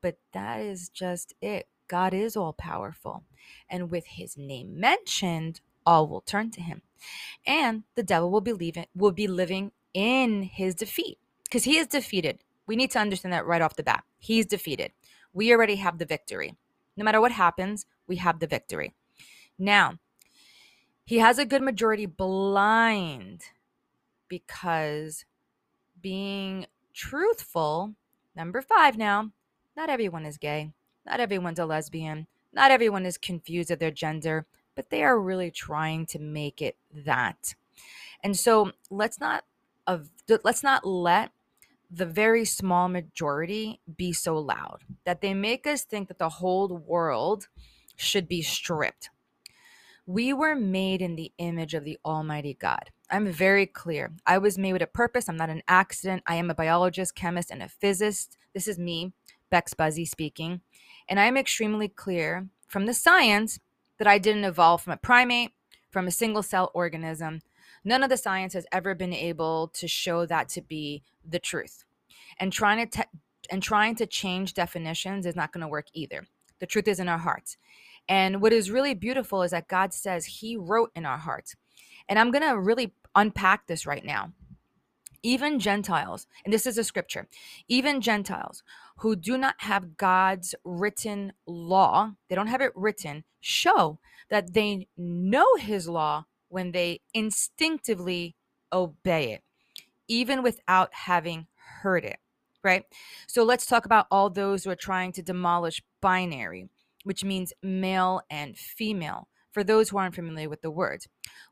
But 0.00 0.18
that 0.32 0.60
is 0.60 0.88
just 0.88 1.34
it. 1.40 1.66
God 1.88 2.14
is 2.14 2.36
all 2.36 2.52
powerful. 2.52 3.24
And 3.68 3.90
with 3.90 4.06
his 4.06 4.36
name 4.36 4.78
mentioned, 4.78 5.60
all 5.86 6.08
will 6.08 6.20
turn 6.20 6.50
to 6.52 6.60
him. 6.60 6.82
And 7.46 7.84
the 7.94 8.02
devil 8.02 8.30
will 8.30 8.40
believe 8.40 8.76
it, 8.76 8.88
will 8.94 9.12
be 9.12 9.26
living 9.26 9.72
in 9.92 10.42
his 10.42 10.74
defeat 10.74 11.18
because 11.44 11.64
he 11.64 11.76
is 11.78 11.86
defeated. 11.86 12.40
We 12.66 12.76
need 12.76 12.90
to 12.92 12.98
understand 12.98 13.32
that 13.34 13.46
right 13.46 13.60
off 13.60 13.76
the 13.76 13.82
bat. 13.82 14.04
He's 14.18 14.46
defeated. 14.46 14.92
We 15.34 15.52
already 15.52 15.76
have 15.76 15.98
the 15.98 16.06
victory. 16.06 16.54
No 16.96 17.04
matter 17.04 17.20
what 17.20 17.32
happens, 17.32 17.84
we 18.06 18.16
have 18.16 18.38
the 18.38 18.46
victory. 18.46 18.94
Now, 19.58 19.98
he 21.04 21.18
has 21.18 21.38
a 21.38 21.44
good 21.44 21.62
majority 21.62 22.06
blind 22.06 23.42
because 24.28 25.26
being 26.00 26.66
truthful, 26.94 27.94
number 28.34 28.62
five 28.62 28.96
now, 28.96 29.32
not 29.76 29.90
everyone 29.90 30.24
is 30.24 30.38
gay, 30.38 30.72
not 31.04 31.20
everyone's 31.20 31.58
a 31.58 31.66
lesbian, 31.66 32.26
not 32.52 32.70
everyone 32.70 33.04
is 33.04 33.18
confused 33.18 33.70
of 33.70 33.80
their 33.80 33.90
gender, 33.90 34.46
but 34.74 34.90
they 34.90 35.02
are 35.02 35.20
really 35.20 35.50
trying 35.50 36.06
to 36.06 36.18
make 36.18 36.62
it 36.62 36.76
that. 36.92 37.54
And 38.22 38.36
so 38.36 38.72
let's 38.90 39.20
not 39.20 39.44
uh, 39.86 39.98
let's 40.44 40.62
not 40.62 40.86
let 40.86 41.32
the 41.90 42.06
very 42.06 42.44
small 42.44 42.88
majority 42.88 43.80
be 43.96 44.12
so 44.12 44.36
loud 44.38 44.80
that 45.04 45.20
they 45.20 45.34
make 45.34 45.66
us 45.66 45.84
think 45.84 46.08
that 46.08 46.18
the 46.18 46.28
whole 46.28 46.68
world 46.68 47.48
should 47.96 48.28
be 48.28 48.42
stripped. 48.42 49.10
We 50.06 50.32
were 50.32 50.54
made 50.54 51.00
in 51.00 51.16
the 51.16 51.32
image 51.38 51.72
of 51.72 51.84
the 51.84 51.98
Almighty 52.04 52.54
God. 52.54 52.90
I'm 53.10 53.30
very 53.30 53.66
clear. 53.66 54.12
I 54.26 54.38
was 54.38 54.58
made 54.58 54.72
with 54.72 54.82
a 54.82 54.86
purpose. 54.86 55.28
I'm 55.28 55.36
not 55.36 55.50
an 55.50 55.62
accident. 55.68 56.22
I 56.26 56.34
am 56.34 56.50
a 56.50 56.54
biologist, 56.54 57.14
chemist, 57.14 57.50
and 57.50 57.62
a 57.62 57.68
physicist. 57.68 58.36
This 58.52 58.68
is 58.68 58.78
me, 58.78 59.12
Bex 59.50 59.72
Buzzie 59.72 60.04
speaking. 60.04 60.60
And 61.08 61.18
I 61.18 61.24
am 61.24 61.36
extremely 61.36 61.88
clear 61.88 62.48
from 62.66 62.86
the 62.86 62.94
science 62.94 63.60
that 63.98 64.08
I 64.08 64.18
didn't 64.18 64.44
evolve 64.44 64.82
from 64.82 64.92
a 64.92 64.98
primate, 64.98 65.52
from 65.90 66.06
a 66.06 66.10
single 66.10 66.42
cell 66.42 66.70
organism. 66.74 67.40
None 67.84 68.02
of 68.02 68.10
the 68.10 68.16
science 68.16 68.54
has 68.54 68.66
ever 68.72 68.94
been 68.94 69.12
able 69.12 69.68
to 69.74 69.86
show 69.86 70.26
that 70.26 70.48
to 70.50 70.62
be 70.62 71.02
the 71.28 71.38
truth. 71.38 71.84
And 72.38 72.52
trying 72.52 72.86
to 72.88 72.98
te- 72.98 73.18
and 73.50 73.62
trying 73.62 73.94
to 73.96 74.06
change 74.06 74.54
definitions 74.54 75.26
is 75.26 75.36
not 75.36 75.52
going 75.52 75.60
to 75.60 75.68
work 75.68 75.86
either. 75.92 76.24
The 76.60 76.66
truth 76.66 76.88
is 76.88 76.98
in 76.98 77.08
our 77.08 77.18
hearts. 77.18 77.58
And 78.08 78.40
what 78.40 78.52
is 78.52 78.70
really 78.70 78.94
beautiful 78.94 79.42
is 79.42 79.50
that 79.50 79.68
God 79.68 79.92
says 79.92 80.24
He 80.24 80.56
wrote 80.56 80.90
in 80.94 81.04
our 81.04 81.18
hearts. 81.18 81.54
And 82.08 82.18
I'm 82.18 82.30
going 82.30 82.42
to 82.42 82.58
really 82.58 82.94
unpack 83.14 83.66
this 83.66 83.86
right 83.86 84.04
now. 84.04 84.32
Even 85.22 85.58
Gentiles, 85.58 86.26
and 86.44 86.52
this 86.52 86.66
is 86.66 86.76
a 86.76 86.84
scripture, 86.84 87.28
even 87.66 88.02
Gentiles 88.02 88.62
who 88.98 89.16
do 89.16 89.38
not 89.38 89.54
have 89.58 89.96
God's 89.96 90.54
written 90.64 91.32
law, 91.46 92.12
they 92.28 92.34
don't 92.34 92.46
have 92.48 92.60
it 92.60 92.72
written, 92.74 93.24
show 93.40 93.98
that 94.28 94.52
they 94.52 94.86
know 94.98 95.56
his 95.56 95.88
law 95.88 96.26
when 96.54 96.70
they 96.70 97.00
instinctively 97.12 98.36
obey 98.72 99.32
it, 99.32 99.42
even 100.06 100.40
without 100.40 100.94
having 100.94 101.48
heard 101.82 102.04
it, 102.04 102.18
right? 102.62 102.84
So 103.26 103.42
let's 103.42 103.66
talk 103.66 103.86
about 103.86 104.06
all 104.08 104.30
those 104.30 104.62
who 104.62 104.70
are 104.70 104.76
trying 104.76 105.10
to 105.12 105.22
demolish 105.22 105.82
binary, 106.00 106.68
which 107.02 107.24
means 107.24 107.52
male 107.60 108.22
and 108.30 108.56
female 108.56 109.26
for 109.50 109.64
those 109.64 109.88
who 109.88 109.98
aren't 109.98 110.14
familiar 110.14 110.48
with 110.48 110.62
the 110.62 110.70
word. 110.70 111.04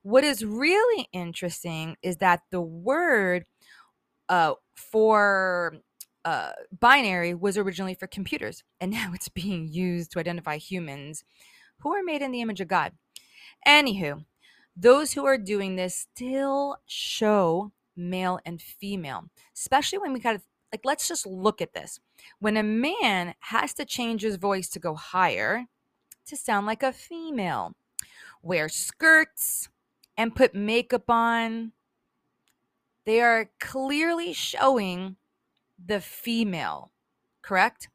What 0.02 0.23
is 0.23 0.44
really 0.44 1.09
interesting 1.12 1.97
is 2.00 2.18
that 2.18 2.42
the 2.52 2.61
word 2.61 3.44
uh, 4.28 4.54
for 4.76 5.75
uh, 6.25 6.52
binary 6.78 7.35
was 7.35 7.59
originally 7.59 7.94
for 7.94 8.06
computers, 8.06 8.62
and 8.80 8.90
now 8.92 9.11
it's 9.12 9.28
being 9.28 9.66
used 9.66 10.12
to 10.12 10.21
identify 10.21 10.59
humans 10.59 11.25
who 11.80 11.92
are 11.92 12.04
made 12.04 12.23
in 12.23 12.30
the 12.30 12.40
image 12.40 12.61
of 12.61 12.68
God. 12.68 12.92
Anywho, 13.66 14.25
those 14.76 15.12
who 15.12 15.25
are 15.26 15.38
doing 15.38 15.76
this 15.76 15.97
still 15.97 16.76
show 16.87 17.73
male 17.97 18.41
and 18.47 18.61
female, 18.61 19.29
especially 19.55 19.99
when 19.99 20.12
we 20.12 20.21
kind 20.21 20.37
of 20.37 20.43
like, 20.73 20.81
let's 20.85 21.07
just 21.07 21.26
look 21.26 21.61
at 21.61 21.75
this. 21.75 22.00
When 22.38 22.57
a 22.57 22.62
man 22.62 23.35
has 23.41 23.75
to 23.75 23.85
change 23.85 24.23
his 24.23 24.37
voice 24.37 24.69
to 24.71 24.79
go 24.79 24.95
higher 24.95 25.67
to 26.26 26.37
sound 26.37 26.67
like 26.67 26.83
a 26.83 26.93
female, 26.93 27.75
wear 28.43 28.71
skirts 28.71 29.69
and 30.17 30.35
put 30.35 30.55
makeup 30.55 31.11
on, 31.11 31.73
they 33.05 33.21
are 33.21 33.50
clearly 33.61 34.33
showing 34.33 35.17
the 35.85 36.00
female, 36.00 36.91
correct? 37.43 37.88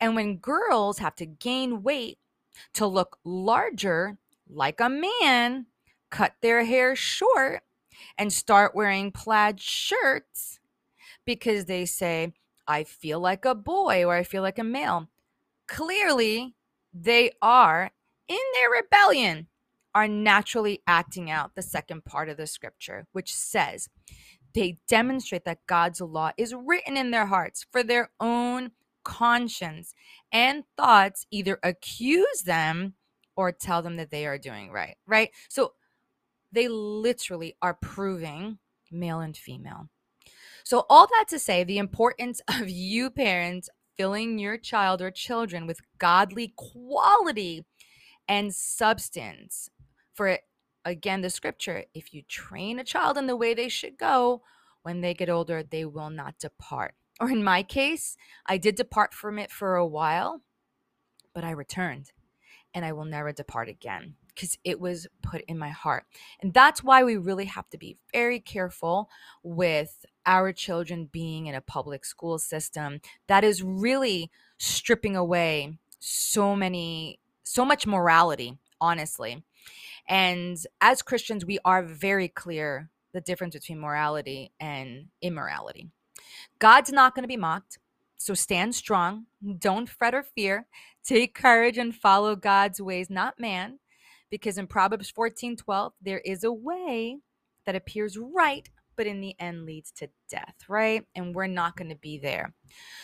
And 0.00 0.16
when 0.16 0.38
girls 0.38 0.98
have 0.98 1.14
to 1.16 1.26
gain 1.26 1.82
weight 1.82 2.18
to 2.74 2.86
look 2.86 3.18
larger, 3.24 4.18
like 4.48 4.80
a 4.80 4.88
man, 4.88 5.66
cut 6.14 6.34
their 6.42 6.64
hair 6.64 6.94
short, 6.94 7.62
and 8.16 8.32
start 8.32 8.74
wearing 8.74 9.10
plaid 9.10 9.60
shirts 9.60 10.60
because 11.26 11.64
they 11.64 11.84
say, 11.84 12.32
I 12.68 12.84
feel 12.84 13.18
like 13.18 13.44
a 13.44 13.54
boy 13.54 14.04
or 14.04 14.14
I 14.14 14.22
feel 14.22 14.42
like 14.42 14.60
a 14.60 14.64
male. 14.64 15.08
Clearly, 15.66 16.54
they 16.92 17.32
are 17.42 17.90
in 18.28 18.38
their 18.54 18.70
rebellion, 18.70 19.48
are 19.92 20.06
naturally 20.06 20.82
acting 20.86 21.32
out 21.32 21.56
the 21.56 21.62
second 21.62 22.04
part 22.04 22.28
of 22.28 22.36
the 22.36 22.46
scripture, 22.46 23.06
which 23.10 23.34
says, 23.34 23.88
they 24.54 24.78
demonstrate 24.86 25.44
that 25.44 25.66
God's 25.66 26.00
law 26.00 26.30
is 26.36 26.54
written 26.54 26.96
in 26.96 27.10
their 27.10 27.26
hearts 27.26 27.66
for 27.72 27.82
their 27.82 28.10
own 28.20 28.70
conscience 29.02 29.94
and 30.30 30.62
thoughts 30.76 31.26
either 31.32 31.58
accuse 31.64 32.42
them 32.46 32.94
or 33.36 33.50
tell 33.50 33.82
them 33.82 33.96
that 33.96 34.12
they 34.12 34.26
are 34.26 34.38
doing 34.38 34.70
right, 34.70 34.96
right? 35.08 35.30
So 35.48 35.72
they 36.54 36.68
literally 36.68 37.56
are 37.60 37.74
proving 37.74 38.58
male 38.90 39.20
and 39.20 39.36
female. 39.36 39.88
So, 40.64 40.86
all 40.88 41.06
that 41.06 41.26
to 41.28 41.38
say, 41.38 41.64
the 41.64 41.78
importance 41.78 42.40
of 42.48 42.68
you 42.68 43.10
parents 43.10 43.68
filling 43.96 44.38
your 44.38 44.56
child 44.56 45.02
or 45.02 45.10
children 45.10 45.66
with 45.66 45.80
godly 45.98 46.52
quality 46.56 47.64
and 48.28 48.54
substance. 48.54 49.68
For 50.14 50.38
again, 50.84 51.20
the 51.20 51.30
scripture 51.30 51.84
if 51.94 52.14
you 52.14 52.22
train 52.22 52.78
a 52.78 52.84
child 52.84 53.18
in 53.18 53.26
the 53.26 53.36
way 53.36 53.54
they 53.54 53.68
should 53.68 53.98
go, 53.98 54.42
when 54.82 55.00
they 55.00 55.14
get 55.14 55.30
older, 55.30 55.62
they 55.62 55.84
will 55.84 56.10
not 56.10 56.38
depart. 56.38 56.94
Or 57.20 57.30
in 57.30 57.44
my 57.44 57.62
case, 57.62 58.16
I 58.46 58.58
did 58.58 58.74
depart 58.74 59.14
from 59.14 59.38
it 59.38 59.50
for 59.50 59.76
a 59.76 59.86
while, 59.86 60.42
but 61.32 61.44
I 61.44 61.52
returned 61.52 62.10
and 62.74 62.84
I 62.84 62.92
will 62.92 63.04
never 63.04 63.32
depart 63.32 63.68
again 63.68 64.16
because 64.34 64.58
it 64.64 64.80
was 64.80 65.06
put 65.22 65.42
in 65.42 65.58
my 65.58 65.70
heart. 65.70 66.04
And 66.40 66.52
that's 66.52 66.82
why 66.82 67.04
we 67.04 67.16
really 67.16 67.46
have 67.46 67.68
to 67.70 67.78
be 67.78 67.96
very 68.12 68.40
careful 68.40 69.08
with 69.42 70.04
our 70.26 70.52
children 70.52 71.08
being 71.10 71.46
in 71.46 71.54
a 71.54 71.60
public 71.60 72.04
school 72.04 72.38
system 72.38 73.00
that 73.26 73.44
is 73.44 73.62
really 73.62 74.30
stripping 74.58 75.16
away 75.16 75.78
so 75.98 76.54
many, 76.54 77.20
so 77.42 77.64
much 77.64 77.86
morality, 77.86 78.58
honestly. 78.80 79.44
And 80.08 80.58
as 80.80 81.02
Christians, 81.02 81.44
we 81.44 81.58
are 81.64 81.82
very 81.82 82.28
clear 82.28 82.90
the 83.12 83.20
difference 83.20 83.54
between 83.54 83.78
morality 83.78 84.52
and 84.60 85.06
immorality. 85.22 85.88
God's 86.58 86.92
not 86.92 87.14
going 87.14 87.22
to 87.22 87.28
be 87.28 87.36
mocked. 87.36 87.78
So 88.16 88.34
stand 88.34 88.74
strong. 88.74 89.26
Don't 89.58 89.88
fret 89.88 90.14
or 90.14 90.22
fear. 90.22 90.66
Take 91.04 91.34
courage 91.34 91.78
and 91.78 91.94
follow 91.94 92.36
God's 92.36 92.80
ways, 92.80 93.10
not 93.10 93.38
man. 93.38 93.78
Because 94.34 94.58
in 94.58 94.66
Proverbs 94.66 95.10
14 95.10 95.54
12, 95.54 95.92
there 96.02 96.18
is 96.18 96.42
a 96.42 96.52
way 96.52 97.18
that 97.66 97.76
appears 97.76 98.18
right, 98.18 98.68
but 98.96 99.06
in 99.06 99.20
the 99.20 99.36
end 99.38 99.64
leads 99.64 99.92
to 99.92 100.08
death, 100.28 100.56
right? 100.66 101.06
And 101.14 101.32
we're 101.32 101.46
not 101.46 101.76
going 101.76 101.90
to 101.90 101.94
be 101.94 102.18
there. 102.18 102.52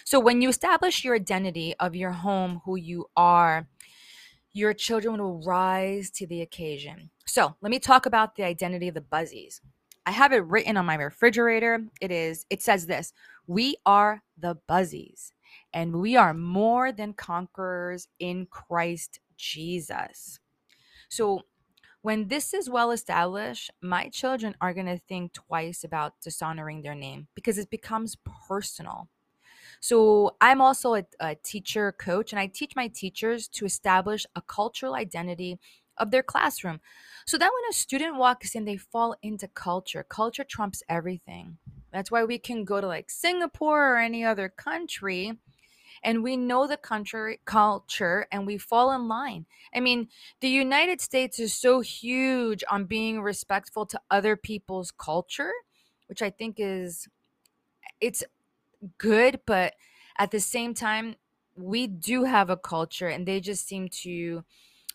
So 0.04 0.18
when 0.18 0.42
you 0.42 0.48
establish 0.48 1.04
your 1.04 1.14
identity 1.14 1.72
of 1.78 1.94
your 1.94 2.10
home, 2.10 2.62
who 2.64 2.74
you 2.74 3.06
are, 3.16 3.68
your 4.52 4.74
children 4.74 5.22
will 5.22 5.40
rise 5.44 6.10
to 6.10 6.26
the 6.26 6.42
occasion. 6.42 7.10
So 7.26 7.54
let 7.60 7.70
me 7.70 7.78
talk 7.78 8.06
about 8.06 8.34
the 8.34 8.42
identity 8.42 8.88
of 8.88 8.94
the 8.94 9.00
Buzzies. 9.00 9.60
I 10.06 10.10
have 10.10 10.32
it 10.32 10.44
written 10.46 10.76
on 10.76 10.86
my 10.86 10.96
refrigerator. 10.96 11.78
It 12.00 12.10
is, 12.10 12.44
it 12.50 12.60
says 12.60 12.86
this 12.86 13.12
We 13.46 13.76
are 13.86 14.24
the 14.36 14.56
Buzzies, 14.66 15.32
and 15.72 16.00
we 16.00 16.16
are 16.16 16.34
more 16.34 16.90
than 16.90 17.12
conquerors 17.12 18.08
in 18.18 18.48
Christ 18.50 19.20
Jesus. 19.36 20.40
So, 21.11 21.42
when 22.03 22.29
this 22.29 22.55
is 22.55 22.70
well 22.70 22.92
established, 22.92 23.70
my 23.83 24.09
children 24.09 24.55
are 24.61 24.73
going 24.73 24.87
to 24.87 24.99
think 25.07 25.35
twice 25.35 25.85
about 25.85 26.14
dishonoring 26.23 26.81
their 26.81 26.94
name 26.94 27.29
because 27.35 27.59
it 27.59 27.68
becomes 27.68 28.16
personal. 28.49 29.09
So, 29.81 30.37
I'm 30.40 30.61
also 30.61 30.94
a, 30.94 31.05
a, 31.20 31.35
teacher 31.35 31.92
coach, 31.92 32.33
and 32.33 32.40
I 32.40 32.46
teach 32.46 32.77
my 32.77 32.88
teachers 32.88 33.49
to 33.49 33.66
establish 33.66 34.25
a 34.37 34.40
cultural 34.40 34.94
identity 34.94 35.59
of 35.99 36.11
their 36.11 36.23
classroom. 36.23 36.81
So 37.27 37.37
that 37.37 37.51
when 37.53 37.70
a 37.70 37.75
student 37.75 38.16
walks 38.16 38.55
in, 38.55 38.64
they 38.64 38.77
fall 38.77 39.16
into 39.20 39.49
culture. 39.49 40.05
Culture 40.09 40.44
trumps 40.44 40.83
everything. 40.88 41.59
That's 41.92 42.11
why 42.11 42.25
we 42.25 42.38
can 42.38 42.64
go 42.64 42.81
to 42.81 42.87
like 42.87 43.11
Singapore 43.11 43.94
or 43.94 43.99
any 43.99 44.25
other 44.25 44.49
country 44.49 45.38
and 46.02 46.22
we 46.22 46.36
know 46.36 46.66
the 46.66 46.76
country 46.76 47.40
culture 47.44 48.26
and 48.32 48.46
we 48.46 48.58
fall 48.58 48.92
in 48.92 49.08
line. 49.08 49.46
I 49.74 49.80
mean, 49.80 50.08
the 50.40 50.48
United 50.48 51.00
States 51.00 51.38
is 51.38 51.52
so 51.54 51.80
huge 51.80 52.64
on 52.70 52.84
being 52.84 53.20
respectful 53.20 53.86
to 53.86 54.00
other 54.10 54.36
people's 54.36 54.90
culture, 54.90 55.52
which 56.06 56.22
I 56.22 56.30
think 56.30 56.56
is 56.58 57.08
it's 58.00 58.24
good, 58.98 59.40
but 59.46 59.74
at 60.18 60.30
the 60.30 60.40
same 60.40 60.74
time, 60.74 61.16
we 61.56 61.86
do 61.86 62.24
have 62.24 62.50
a 62.50 62.56
culture 62.56 63.08
and 63.08 63.26
they 63.26 63.40
just 63.40 63.66
seem 63.66 63.88
to 63.88 64.44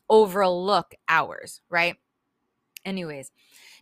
overlook 0.09 0.95
ours, 1.07 1.61
right? 1.69 1.97
Anyways, 2.83 3.31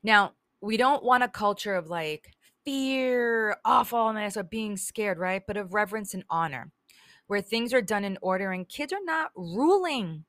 now 0.04 0.34
we 0.62 0.78
don't 0.78 1.04
want 1.04 1.24
a 1.24 1.28
culture 1.28 1.76
of 1.76 1.90
like 1.90 2.32
fear, 2.66 3.58
awfulness, 3.66 4.38
or 4.38 4.44
being 4.44 4.78
scared, 4.78 5.18
right? 5.18 5.44
But 5.46 5.58
of 5.58 5.74
reverence 5.74 6.14
and 6.14 6.24
honor, 6.30 6.72
where 7.34 7.42
things 7.42 7.74
are 7.74 7.82
done 7.82 8.04
in 8.04 8.16
order 8.22 8.52
and 8.52 8.70
kids 8.70 8.94
are 8.94 9.04
not 9.04 9.32
ruling. 9.36 10.24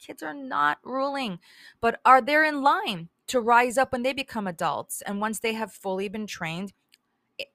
Kids 0.00 0.24
are 0.24 0.34
not 0.34 0.78
ruling, 0.82 1.38
but 1.80 2.00
are 2.04 2.20
they 2.20 2.48
in 2.48 2.62
line 2.62 3.10
to 3.28 3.38
rise 3.38 3.78
up 3.78 3.92
when 3.92 4.02
they 4.02 4.12
become 4.12 4.48
adults 4.48 5.00
and 5.02 5.20
once 5.20 5.38
they 5.38 5.52
have 5.52 5.72
fully 5.72 6.08
been 6.08 6.26
trained, 6.26 6.72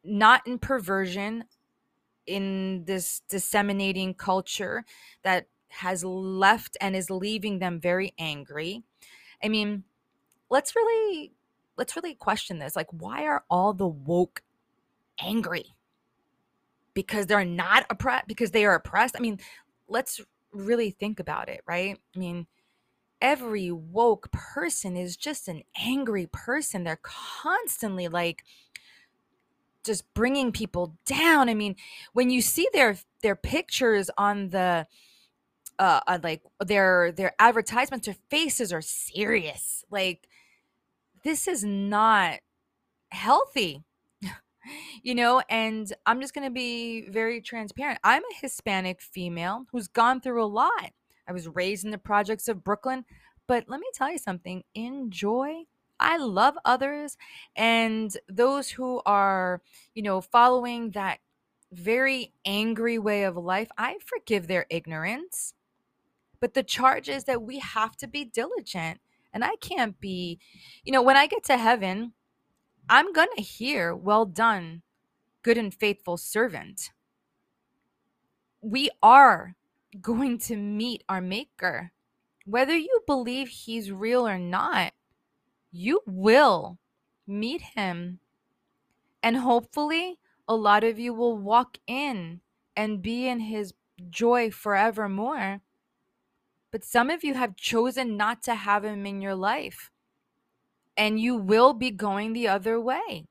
not 0.06 0.48
in 0.48 0.58
perversion, 0.58 1.44
in 2.26 2.86
this 2.86 3.24
disseminating 3.28 4.13
culture 4.13 4.86
that 5.24 5.48
has 5.68 6.06
left 6.06 6.78
and 6.80 6.96
is 6.96 7.10
leaving 7.10 7.60
them 7.60 7.82
very 7.82 8.13
angry. 8.18 8.84
I 9.44 9.50
mean, 9.50 9.84
let's 10.50 10.78
really 10.78 11.34
let's 11.76 11.98
really 11.98 12.16
question 12.16 12.60
this. 12.60 12.78
Like 12.78 12.88
why 12.92 13.26
are 13.26 13.44
all 13.50 13.74
the 13.74 13.86
woke 13.86 14.44
angry? 15.20 15.76
Because 16.93 17.25
they're 17.25 17.45
not 17.45 17.86
oppressed 17.89 18.27
because 18.27 18.51
they 18.51 18.65
are 18.65 18.75
oppressed. 18.75 19.15
I 19.17 19.19
mean, 19.19 19.39
let's 19.88 20.21
really 20.51 20.91
think 20.91 21.19
about 21.19 21.49
it, 21.49 21.62
right? 21.67 21.97
I 22.15 22.19
mean, 22.19 22.47
every 23.21 23.71
woke 23.71 24.32
person 24.32 24.95
is 24.95 25.17
just 25.17 25.47
an 25.47 25.63
angry 25.79 26.27
person. 26.32 26.84
They're 26.84 26.99
constantly 27.01 28.08
like 28.08 28.43
just 29.84 30.12
bringing 30.13 30.51
people 30.51 30.95
down. 31.06 31.49
I 31.49 31.53
mean, 31.53 31.75
when 32.13 32.29
you 32.29 32.41
see 32.41 32.69
their 32.73 32.97
their 33.21 33.36
pictures 33.36 34.10
on 34.17 34.49
the 34.49 34.86
uh, 35.79 35.99
uh, 36.08 36.19
like 36.23 36.41
their 36.63 37.12
their 37.12 37.34
advertisements 37.39 38.06
their 38.06 38.15
faces 38.29 38.71
are 38.71 38.82
serious 38.82 39.84
like 39.89 40.27
this 41.23 41.47
is 41.47 41.63
not 41.63 42.39
healthy 43.10 43.84
you 45.04 45.16
know 45.16 45.42
and 45.50 45.94
i'm 46.06 46.22
just 46.22 46.34
going 46.34 46.48
to 46.48 46.54
be 46.54 47.08
very 47.10 47.42
transparent 47.42 48.00
i'm 48.04 48.24
a 48.24 48.36
hispanic 48.42 49.02
female 49.02 49.66
who's 49.72 49.88
gone 49.88 50.22
through 50.22 50.44
a 50.44 50.46
lot 50.46 50.92
i 51.28 51.34
was 51.34 51.48
raised 51.48 51.86
in 51.86 51.92
the 51.92 51.98
projects 51.98 52.48
of 52.48 52.63
brooklyn 52.63 53.06
but 53.48 53.66
let 53.68 53.80
me 53.80 53.88
tell 53.94 54.12
you 54.12 54.18
something 54.18 54.63
enjoy 54.76 55.63
i 56.00 56.18
love 56.18 56.56
others 56.66 57.18
and 57.56 58.18
those 58.30 58.70
who 58.70 59.02
are 59.06 59.62
you 59.94 60.02
know 60.02 60.22
following 60.22 60.92
that 60.92 61.20
very 61.72 62.34
angry 62.46 62.98
way 63.00 63.24
of 63.24 63.38
life 63.38 63.70
i 63.78 63.98
forgive 64.06 64.48
their 64.48 64.66
ignorance 64.70 65.54
but 66.44 66.56
the 66.56 66.63
charge 66.63 67.08
is 67.08 67.24
that 67.24 67.42
we 67.42 67.60
have 67.60 67.96
to 67.96 68.06
be 68.08 68.26
diligent. 68.26 69.00
And 69.34 69.46
I 69.46 69.56
can't 69.62 69.98
be, 70.02 70.39
you 70.84 70.92
know, 70.92 71.02
when 71.02 71.16
I 71.16 71.26
get 71.26 71.46
to 71.46 71.58
heaven, 71.58 72.12
I'm 72.89 73.13
going 73.13 73.30
to 73.38 73.42
hear, 73.42 73.96
well 73.96 74.26
done, 74.26 74.82
good 75.43 75.58
and 75.58 75.73
faithful 75.73 76.17
servant. 76.17 76.91
We 78.62 78.89
are 79.03 79.56
going 80.01 80.39
to 80.39 80.58
meet 80.58 81.03
our 81.10 81.21
maker. 81.21 81.91
whether 82.45 82.75
you 82.75 83.01
believe 83.08 83.47
he's 83.47 83.91
real 83.91 84.27
or 84.27 84.38
not, 84.38 84.93
you 85.71 86.01
will 86.06 86.77
meet 87.27 87.62
him. 87.62 88.19
And 89.21 89.38
hopefully, 89.38 90.19
a 90.47 90.56
lot 90.56 90.84
of 90.84 90.99
you 90.99 91.13
will 91.13 91.38
walk 91.38 91.77
in 91.88 92.41
and 92.75 93.01
be 93.01 93.27
in 93.27 93.39
his 93.39 93.73
joy 94.10 94.51
forevermore. 94.51 95.62
But 96.71 96.84
some 96.84 97.10
of 97.10 97.23
you 97.23 97.36
have 97.36 97.56
chosen 97.56 98.17
not 98.17 98.43
to 98.43 98.56
have 98.56 98.84
him 98.84 99.06
in 99.06 99.21
your 99.21 99.36
life. 99.36 99.91
And 100.97 101.19
you 101.19 101.36
will 101.36 101.73
be 101.73 101.91
going 101.91 102.34
the 102.34 102.47
other 102.47 102.79
way 102.79 103.27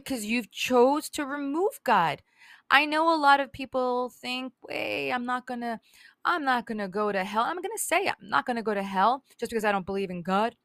because 0.00 0.26
you've 0.26 0.50
chose 0.50 1.08
to 1.10 1.24
remove 1.24 1.80
God. 1.82 2.22
I 2.70 2.84
know 2.84 3.14
a 3.14 3.16
lot 3.16 3.40
of 3.40 3.52
people 3.52 4.10
think, 4.10 4.52
"Wait, 4.68 5.10
I'm 5.12 5.24
not 5.24 5.46
going 5.46 5.60
to 5.60 5.80
I'm 6.24 6.44
not 6.44 6.66
going 6.66 6.78
to 6.78 6.88
go 6.88 7.12
to 7.12 7.24
hell." 7.24 7.44
I'm 7.44 7.56
going 7.56 7.76
to 7.76 7.82
say 7.82 8.06
I'm 8.08 8.28
not 8.28 8.44
going 8.46 8.56
to 8.56 8.62
go 8.62 8.74
to 8.74 8.82
hell 8.82 9.24
just 9.38 9.50
because 9.50 9.64
I 9.64 9.72
don't 9.72 9.86
believe 9.86 10.10
in 10.10 10.22
God. 10.22 10.56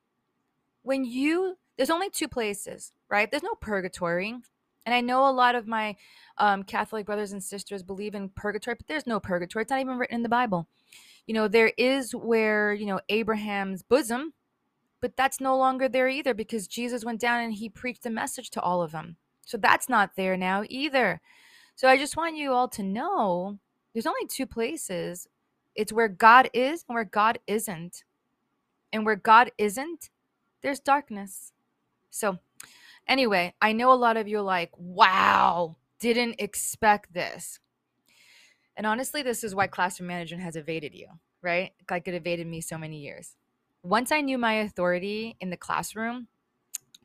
When 0.82 1.06
you 1.06 1.58
there's 1.78 1.90
only 1.90 2.10
two 2.10 2.28
places, 2.28 2.92
right? 3.10 3.30
There's 3.30 3.44
no 3.44 3.56
purgatory. 3.62 4.36
And 4.86 4.96
I 4.96 5.02
know 5.02 5.30
a 5.30 5.32
lot 5.32 5.56
of 5.56 5.68
my 5.68 5.96
um, 6.38 6.64
Catholic 6.64 7.06
brothers 7.06 7.32
and 7.32 7.44
sisters 7.44 7.84
believe 7.84 8.16
in 8.16 8.30
purgatory, 8.30 8.76
but 8.76 8.88
there's 8.88 9.08
no 9.08 9.20
purgatory. 9.20 9.62
It's 9.62 9.72
not 9.72 9.80
even 9.80 9.98
written 9.98 10.16
in 10.16 10.24
the 10.24 10.30
Bible. 10.30 10.68
You 11.28 11.36
know, 11.36 11.48
there 11.48 11.72
is 11.78 12.14
where, 12.16 12.74
you 12.74 12.88
know, 12.88 13.00
Abraham's 13.10 13.84
bosom, 13.84 14.34
but 15.02 15.18
that's 15.18 15.42
no 15.42 15.58
longer 15.58 15.90
there 15.90 16.08
either 16.08 16.34
because 16.34 16.68
Jesus 16.68 17.04
went 17.04 17.20
down 17.20 17.42
and 17.42 17.54
he 17.54 17.70
preached 17.70 18.06
a 18.06 18.10
message 18.10 18.50
to 18.52 18.62
all 18.62 18.82
of 18.82 18.92
them. 18.92 19.18
So 19.46 19.58
that's 19.58 19.90
not 19.90 20.12
there 20.16 20.38
now 20.38 20.64
either. 20.70 21.20
So 21.76 21.88
I 21.88 21.98
just 21.98 22.16
want 22.16 22.38
you 22.38 22.54
all 22.54 22.68
to 22.70 22.84
know 22.84 23.58
there's 23.94 24.06
only 24.06 24.28
two 24.28 24.46
places 24.46 25.28
it's 25.76 25.94
where 25.94 26.10
God 26.10 26.50
is 26.54 26.84
and 26.88 26.96
where 26.96 27.06
God 27.06 27.40
isn't. 27.48 28.04
And 28.94 29.06
where 29.06 29.16
God 29.16 29.52
isn't, 29.58 30.10
there's 30.62 30.82
darkness. 30.82 31.54
So, 32.10 32.40
anyway, 33.08 33.54
I 33.62 33.72
know 33.72 33.92
a 33.92 33.96
lot 33.96 34.18
of 34.18 34.28
you 34.28 34.40
are 34.40 34.44
like, 34.44 34.72
wow, 34.78 35.78
didn't 36.00 36.36
expect 36.40 37.14
this. 37.14 37.60
And 38.76 38.86
honestly, 38.86 39.22
this 39.22 39.44
is 39.46 39.56
why 39.56 39.68
classroom 39.68 40.08
management 40.08 40.44
has 40.44 40.58
evaded 40.58 40.94
you, 40.94 41.08
right? 41.42 41.72
Like 41.90 42.08
it 42.08 42.16
evaded 42.16 42.48
me 42.48 42.60
so 42.60 42.78
many 42.78 43.00
years. 43.00 43.36
Once 43.84 44.12
I 44.12 44.22
knew 44.22 44.38
my 44.38 44.54
authority 44.54 45.36
in 45.40 45.50
the 45.50 45.58
classroom, 45.58 46.28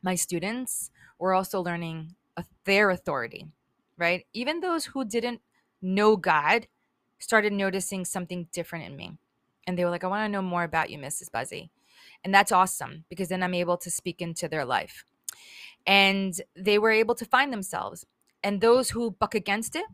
my 0.02 0.14
students 0.14 0.90
were 1.18 1.32
also 1.32 1.60
learning 1.60 2.14
their 2.64 2.90
authority, 2.90 3.46
right? 3.96 4.26
Even 4.32 4.60
those 4.60 4.86
who 4.86 5.04
didn't 5.04 5.40
know 5.80 6.16
God 6.16 6.66
started 7.18 7.52
noticing 7.52 8.04
something 8.04 8.48
different 8.52 8.84
in 8.84 8.96
me. 8.96 9.12
And 9.66 9.78
they 9.78 9.84
were 9.84 9.90
like, 9.90 10.04
I 10.04 10.08
want 10.08 10.24
to 10.24 10.32
know 10.32 10.42
more 10.42 10.64
about 10.64 10.90
you, 10.90 10.98
Mrs. 10.98 11.32
Buzzie. 11.32 11.70
And 12.24 12.34
that's 12.34 12.52
awesome 12.52 13.04
because 13.08 13.28
then 13.28 13.42
I'm 13.42 13.54
able 13.54 13.76
to 13.78 13.90
speak 13.90 14.20
into 14.20 14.48
their 14.48 14.64
life. 14.64 15.04
And 15.86 16.38
they 16.54 16.78
were 16.78 16.90
able 16.90 17.14
to 17.14 17.24
find 17.24 17.52
themselves. 17.52 18.04
And 18.42 18.60
those 18.60 18.90
who 18.90 19.12
buck 19.12 19.34
against 19.34 19.76
it, 19.76 19.86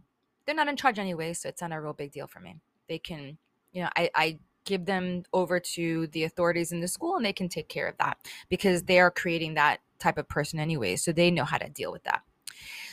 they're 0.44 0.54
not 0.54 0.68
in 0.68 0.76
charge 0.76 0.98
anyway. 0.98 1.32
So 1.32 1.48
it's 1.48 1.62
not 1.62 1.72
a 1.72 1.80
real 1.80 1.92
big 1.92 2.12
deal 2.12 2.26
for 2.26 2.40
me. 2.40 2.56
They 2.88 2.98
can, 2.98 3.38
you 3.72 3.82
know, 3.82 3.88
I, 3.96 4.10
I 4.14 4.38
give 4.64 4.86
them 4.86 5.22
over 5.32 5.60
to 5.60 6.06
the 6.08 6.24
authorities 6.24 6.72
in 6.72 6.80
the 6.80 6.88
school 6.88 7.16
and 7.16 7.24
they 7.24 7.32
can 7.32 7.48
take 7.48 7.68
care 7.68 7.88
of 7.88 7.96
that 7.98 8.18
because 8.48 8.84
they 8.84 9.00
are 9.00 9.10
creating 9.10 9.54
that 9.54 9.80
type 9.98 10.18
of 10.18 10.28
person 10.28 10.58
anyway. 10.58 10.96
So 10.96 11.12
they 11.12 11.30
know 11.30 11.44
how 11.44 11.58
to 11.58 11.68
deal 11.68 11.92
with 11.92 12.04
that. 12.04 12.22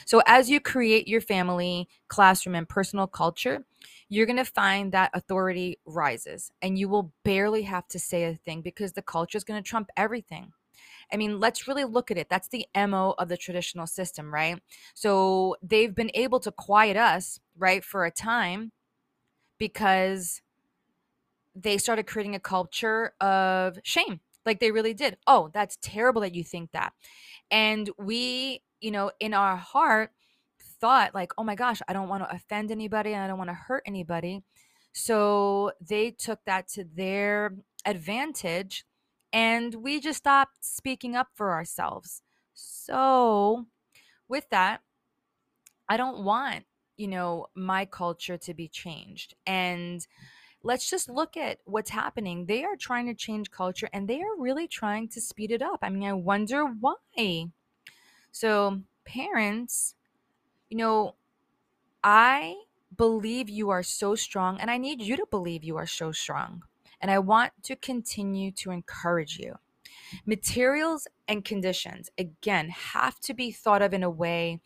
So 0.06 0.22
as 0.26 0.50
you 0.50 0.60
create 0.60 1.08
your 1.08 1.22
family, 1.22 1.88
classroom, 2.08 2.56
and 2.56 2.68
personal 2.68 3.08
culture, 3.08 3.66
you're 4.10 4.26
going 4.26 4.38
to 4.38 4.46
find 4.46 4.92
that 4.92 5.12
authority 5.14 5.78
rises 5.86 6.52
and 6.62 6.78
you 6.78 6.90
will 6.90 7.14
barely 7.24 7.64
have 7.64 7.88
to 7.90 8.00
say 8.00 8.24
a 8.24 8.36
thing 8.36 8.62
because 8.62 8.94
the 8.94 9.02
culture 9.02 9.38
is 9.38 9.44
going 9.44 9.62
to 9.62 9.68
trump 9.68 9.90
everything. 9.96 10.52
I 11.12 11.18
mean, 11.18 11.40
let's 11.40 11.68
really 11.68 11.86
look 11.86 12.12
at 12.12 12.18
it. 12.18 12.30
That's 12.30 12.48
the 12.48 12.66
MO 12.76 13.16
of 13.18 13.30
the 13.30 13.38
traditional 13.38 13.88
system, 13.88 14.34
right? 14.34 14.60
So 14.94 15.56
they've 15.62 15.94
been 15.94 16.12
able 16.14 16.40
to 16.42 16.52
quiet 16.52 16.98
us, 16.98 17.40
right, 17.58 17.84
for 17.84 18.06
a 18.06 18.12
time 18.12 18.72
because 19.58 20.42
they 21.62 21.78
started 21.78 22.08
creating 22.08 22.36
a 22.36 22.40
culture 22.40 23.14
of 23.22 23.80
shame. 23.84 24.20
Like 24.46 24.60
they 24.60 24.72
really 24.72 24.94
did. 24.94 25.18
Oh, 25.28 25.50
that's 25.54 25.78
terrible 25.82 26.22
that 26.22 26.36
you 26.36 26.44
think 26.44 26.72
that. 26.72 26.94
And 27.52 27.90
we 27.98 28.62
you 28.82 28.92
know, 28.92 29.12
in 29.20 29.34
our 29.34 29.58
heart, 29.58 30.12
thought 30.80 31.14
like, 31.14 31.34
oh 31.38 31.44
my 31.44 31.56
gosh, 31.56 31.82
I 31.88 31.94
don't 31.94 32.10
want 32.10 32.24
to 32.24 32.34
offend 32.34 32.72
anybody 32.72 33.14
and 33.14 33.24
I 33.24 33.28
don't 33.28 33.38
want 33.38 33.50
to 33.50 33.54
hurt 33.54 33.84
anybody. 33.86 34.44
So 34.94 35.72
they 35.82 36.12
took 36.12 36.40
that 36.46 36.68
to 36.70 36.84
their 36.84 37.56
advantage 37.86 38.86
and 39.32 39.76
we 39.76 40.00
just 40.00 40.20
stopped 40.20 40.64
speaking 40.66 41.16
up 41.16 41.28
for 41.36 41.52
ourselves. 41.52 42.24
So, 42.54 43.68
with 44.28 44.50
that, 44.50 44.82
I 45.88 45.98
don't 45.98 46.24
want, 46.24 46.66
you 46.98 47.08
know, 47.08 47.48
my 47.56 47.86
culture 47.86 48.38
to 48.38 48.54
be 48.54 48.68
changed. 48.68 49.36
And 49.46 50.06
let's 50.64 50.90
just 50.90 51.10
look 51.10 51.38
at 51.38 51.60
what's 51.66 51.90
happening. 51.90 52.46
They 52.46 52.64
are 52.64 52.76
trying 52.76 53.08
to 53.08 53.14
change 53.14 53.52
culture 53.52 53.90
and 53.94 54.08
they 54.08 54.22
are 54.22 54.38
really 54.38 54.68
trying 54.68 55.08
to 55.10 55.22
speed 55.22 55.52
it 55.52 55.62
up. 55.62 55.80
I 55.82 55.90
mean, 55.90 56.04
I 56.04 56.14
wonder 56.14 56.66
why. 56.66 57.48
So, 58.32 58.82
parents, 59.06 59.96
you 60.70 60.78
know, 60.78 61.16
I 62.04 62.56
believe 62.96 63.50
you 63.50 63.70
are 63.70 63.84
so 63.84 64.16
strong, 64.16 64.60
and 64.60 64.70
I 64.70 64.78
need 64.78 65.02
you 65.02 65.18
to 65.18 65.26
believe 65.30 65.64
you 65.64 65.78
are 65.78 65.88
so 65.88 66.12
strong. 66.12 66.64
And 67.02 67.10
I 67.10 67.20
want 67.20 67.54
to 67.64 67.76
continue 67.76 68.52
to 68.52 68.72
encourage 68.72 69.40
you. 69.40 69.56
Materials 70.26 71.08
and 71.28 71.46
conditions, 71.46 72.10
again, 72.18 72.70
have 72.70 73.20
to 73.22 73.34
be 73.34 73.52
thought 73.52 73.82
of 73.82 73.94
in 73.94 74.04
a 74.04 74.10
way, 74.10 74.60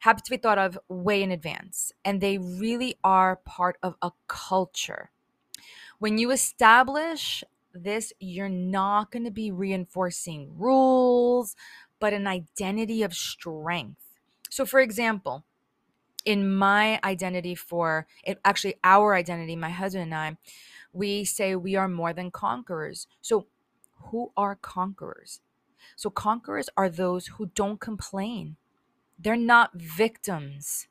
have 0.00 0.22
to 0.22 0.30
be 0.30 0.36
thought 0.36 0.58
of 0.58 0.78
way 0.88 1.22
in 1.22 1.30
advance. 1.30 1.92
And 2.04 2.20
they 2.20 2.38
really 2.38 2.96
are 3.04 3.36
part 3.36 3.76
of 3.82 3.94
a 4.02 4.12
culture. 4.28 5.10
When 5.98 6.18
you 6.18 6.30
establish 6.30 7.44
this, 7.72 8.12
you're 8.18 8.48
not 8.48 9.10
going 9.10 9.24
to 9.24 9.30
be 9.30 9.50
reinforcing 9.50 10.52
rules, 10.56 11.54
but 11.98 12.12
an 12.12 12.26
identity 12.26 13.02
of 13.02 13.14
strength. 13.14 14.00
So, 14.48 14.64
for 14.64 14.80
example, 14.80 15.44
in 16.24 16.54
my 16.54 16.98
identity 17.04 17.54
for 17.54 18.06
it, 18.24 18.38
actually 18.44 18.76
our 18.82 19.14
identity, 19.14 19.56
my 19.56 19.70
husband 19.70 20.04
and 20.04 20.14
I, 20.14 20.36
we 20.92 21.24
say 21.24 21.54
we 21.54 21.76
are 21.76 21.88
more 21.88 22.12
than 22.12 22.30
conquerors. 22.30 23.06
So, 23.20 23.46
who 24.10 24.32
are 24.36 24.56
conquerors? 24.56 25.40
So, 25.96 26.10
conquerors 26.10 26.68
are 26.76 26.88
those 26.88 27.26
who 27.26 27.46
don't 27.54 27.80
complain, 27.80 28.56
they're 29.22 29.36
not 29.36 29.74
victims. 29.74 30.88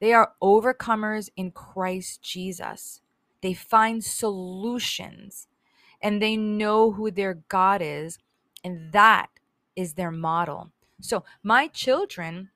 They 0.00 0.12
are 0.12 0.32
overcomers 0.42 1.30
in 1.36 1.50
Christ 1.50 2.22
Jesus. 2.22 3.00
They 3.42 3.54
find 3.54 4.04
solutions 4.04 5.48
and 6.02 6.20
they 6.20 6.36
know 6.36 6.92
who 6.92 7.10
their 7.10 7.34
God 7.48 7.82
is, 7.82 8.18
and 8.64 8.92
that 8.92 9.28
is 9.76 9.94
their 9.94 10.10
model. 10.10 10.70
So, 11.00 11.24
my 11.42 11.68
children, 11.68 12.50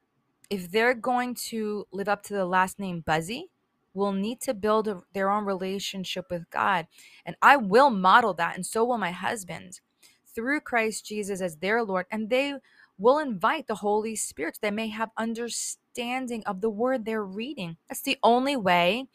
if 0.48 0.70
they're 0.70 0.94
going 0.94 1.34
to 1.50 1.86
live 1.92 2.08
up 2.08 2.22
to 2.24 2.34
the 2.34 2.46
last 2.46 2.78
name 2.78 3.00
Buzzie, 3.00 3.50
will 3.92 4.12
need 4.12 4.40
to 4.42 4.54
build 4.54 4.88
a, 4.88 5.02
their 5.12 5.30
own 5.30 5.44
relationship 5.44 6.26
with 6.30 6.50
God. 6.50 6.86
And 7.24 7.36
I 7.42 7.56
will 7.56 7.90
model 7.90 8.34
that, 8.34 8.56
and 8.56 8.66
so 8.66 8.84
will 8.84 8.98
my 8.98 9.12
husband 9.12 9.80
through 10.34 10.60
Christ 10.60 11.06
Jesus 11.06 11.40
as 11.40 11.56
their 11.56 11.82
Lord. 11.82 12.06
And 12.10 12.28
they 12.28 12.54
will 12.98 13.18
invite 13.18 13.66
the 13.66 13.76
Holy 13.76 14.16
Spirit 14.16 14.58
they 14.62 14.70
may 14.70 14.88
have 14.88 15.10
understanding 15.18 16.42
of 16.46 16.60
the 16.60 16.70
word 16.70 17.04
they're 17.04 17.24
reading. 17.24 17.76
That's 17.88 18.02
the 18.02 18.18
only 18.22 18.56
way 18.56 19.06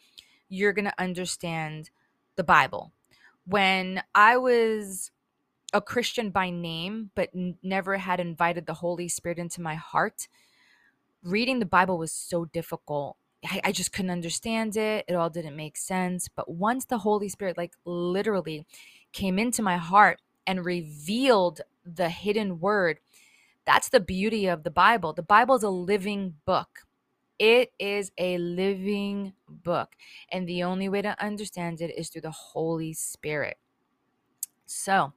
you're 0.48 0.72
going 0.74 0.86
to 0.86 1.00
understand 1.02 1.90
the 2.36 2.44
Bible. 2.44 2.92
When 3.46 4.02
I 4.14 4.36
was 4.38 5.10
a 5.72 5.80
Christian 5.80 6.30
by 6.30 6.50
name, 6.50 7.10
but 7.14 7.30
n- 7.34 7.58
never 7.62 7.98
had 7.98 8.20
invited 8.20 8.66
the 8.66 8.74
Holy 8.74 9.08
Spirit 9.08 9.38
into 9.38 9.60
my 9.62 9.74
heart, 9.76 10.28
reading 11.24 11.60
the 11.60 11.66
Bible 11.66 11.98
was 11.98 12.12
so 12.12 12.46
difficult. 12.46 13.16
I, 13.46 13.62
I 13.66 13.72
just 13.72 13.92
couldn't 13.92 14.12
understand 14.12 14.76
it. 14.76 15.06
It 15.08 15.14
all 15.14 15.30
didn't 15.30 15.56
make 15.56 15.78
sense. 15.78 16.28
But 16.28 16.50
once 16.50 16.86
the 16.86 16.98
Holy 16.98 17.30
Spirit, 17.30 17.58
like 17.58 17.74
literally, 17.86 18.66
came 19.12 19.38
into 19.38 19.62
my 19.62 19.78
heart 19.78 20.20
and 20.46 20.64
revealed 20.64 21.62
the 21.84 22.10
hidden 22.10 22.60
word, 22.60 23.00
that's 23.66 23.88
the 23.88 24.00
beauty 24.00 24.46
of 24.46 24.64
the 24.64 24.70
Bible. 24.70 25.12
The 25.12 25.22
Bible 25.22 25.56
is 25.56 25.62
a 25.62 25.70
living 25.70 26.34
book. 26.46 26.86
It 27.38 27.72
is 27.78 28.12
a 28.18 28.38
living 28.38 29.34
book. 29.48 29.94
And 30.30 30.48
the 30.48 30.62
only 30.62 30.88
way 30.88 31.02
to 31.02 31.22
understand 31.22 31.80
it 31.80 31.94
is 31.96 32.08
through 32.08 32.22
the 32.22 32.30
Holy 32.30 32.92
Spirit. 32.92 33.58
So, 34.66 35.12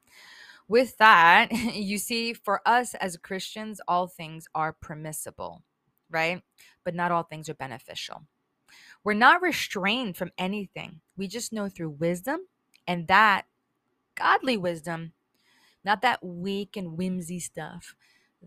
with 0.67 0.97
that, 0.97 1.51
you 1.51 1.97
see, 1.97 2.33
for 2.33 2.61
us 2.65 2.95
as 2.95 3.17
Christians, 3.17 3.81
all 3.87 4.07
things 4.07 4.47
are 4.55 4.73
permissible, 4.73 5.63
right? 6.09 6.41
But 6.83 6.95
not 6.95 7.11
all 7.11 7.23
things 7.23 7.49
are 7.49 7.55
beneficial. 7.55 8.23
We're 9.03 9.13
not 9.13 9.41
restrained 9.41 10.17
from 10.17 10.31
anything. 10.37 11.01
We 11.17 11.27
just 11.27 11.53
know 11.53 11.69
through 11.69 11.91
wisdom, 11.91 12.41
and 12.87 13.07
that 13.07 13.45
godly 14.15 14.57
wisdom, 14.57 15.13
not 15.83 16.01
that 16.01 16.23
weak 16.23 16.77
and 16.77 16.97
whimsy 16.97 17.39
stuff 17.39 17.95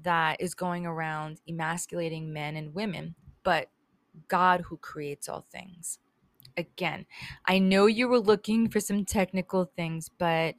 that 0.03 0.41
is 0.41 0.55
going 0.55 0.87
around 0.87 1.41
emasculating 1.49 2.33
men 2.33 2.57
and 2.57 2.75
women, 2.75 3.15
but 3.43 3.69
God 4.29 4.63
who 4.63 4.77
creates 4.77 5.29
all 5.29 5.45
things. 5.51 5.99
Again, 6.57 7.07
I 7.45 7.59
know 7.59 7.87
you 7.87 8.09
were 8.09 8.21
looking 8.21 8.69
for 8.69 8.81
some 8.81 9.05
technical 9.05 9.71
things, 9.77 10.11
but 10.19 10.55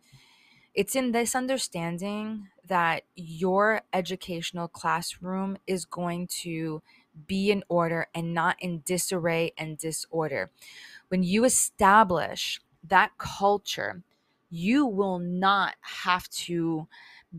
it's 0.73 0.95
in 0.95 1.12
this 1.12 1.36
understanding 1.36 2.50
that 2.67 3.04
your 3.15 3.82
educational 3.93 4.67
classroom 4.67 5.58
is 5.65 5.86
going 5.86 6.28
to 6.28 6.84
be 7.26 7.50
in 7.50 7.63
order 7.67 8.08
and 8.13 8.34
not 8.34 8.58
in 8.60 8.84
disarray 8.86 9.54
and 9.58 9.78
disorder. 9.78 10.52
When 11.08 11.23
you 11.23 11.45
establish 11.45 12.62
that 12.84 13.17
culture, 13.17 14.04
you 14.50 14.86
will 14.86 15.19
not 15.19 15.76
have 15.82 16.30
to 16.30 16.88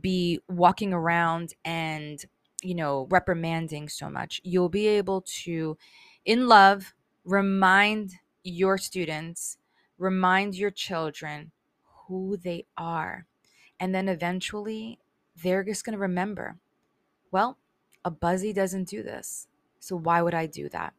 be 0.00 0.40
walking 0.48 0.92
around 0.92 1.54
and, 1.64 2.24
you 2.62 2.74
know, 2.74 3.06
reprimanding 3.10 3.88
so 3.88 4.08
much. 4.10 4.40
You'll 4.44 4.68
be 4.68 4.86
able 4.86 5.22
to, 5.44 5.76
in 6.24 6.48
love, 6.48 6.94
remind 7.24 8.14
your 8.42 8.78
students, 8.78 9.58
remind 9.98 10.54
your 10.54 10.70
children 10.70 11.52
who 12.06 12.36
they 12.36 12.66
are. 12.76 13.26
And 13.80 13.94
then 13.94 14.08
eventually 14.08 14.98
they're 15.42 15.64
just 15.64 15.84
going 15.84 15.94
to 15.94 15.98
remember, 15.98 16.56
well, 17.30 17.58
a 18.04 18.10
buzzy 18.10 18.52
doesn't 18.52 18.88
do 18.88 19.02
this. 19.02 19.46
So 19.78 19.96
why 19.96 20.22
would 20.22 20.34
I 20.34 20.46
do 20.46 20.68
that? 20.70 20.94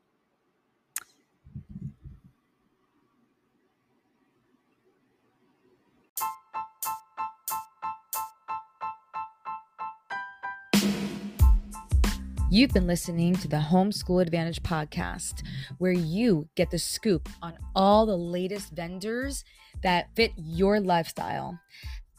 You've 12.51 12.73
been 12.73 12.87
listening 12.87 13.35
to 13.35 13.47
the 13.47 13.57
Homeschool 13.57 14.23
Advantage 14.23 14.63
podcast, 14.63 15.43
where 15.77 15.91
you 15.91 16.49
get 16.55 16.71
the 16.71 16.79
scoop 16.79 17.29
on 17.43 17.53
all 17.75 18.07
the 18.07 18.17
latest 18.17 18.71
vendors 18.73 19.43
that 19.83 20.09
fit 20.15 20.31
your 20.35 20.79
lifestyle. 20.79 21.59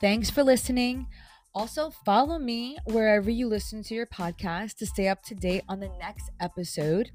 Thanks 0.00 0.30
for 0.30 0.44
listening. 0.44 1.08
Also, 1.52 1.90
follow 1.90 2.38
me 2.38 2.78
wherever 2.84 3.28
you 3.28 3.48
listen 3.48 3.82
to 3.82 3.94
your 3.94 4.06
podcast 4.06 4.76
to 4.76 4.86
stay 4.86 5.08
up 5.08 5.20
to 5.24 5.34
date 5.34 5.64
on 5.68 5.80
the 5.80 5.90
next 5.98 6.30
episode. 6.38 7.10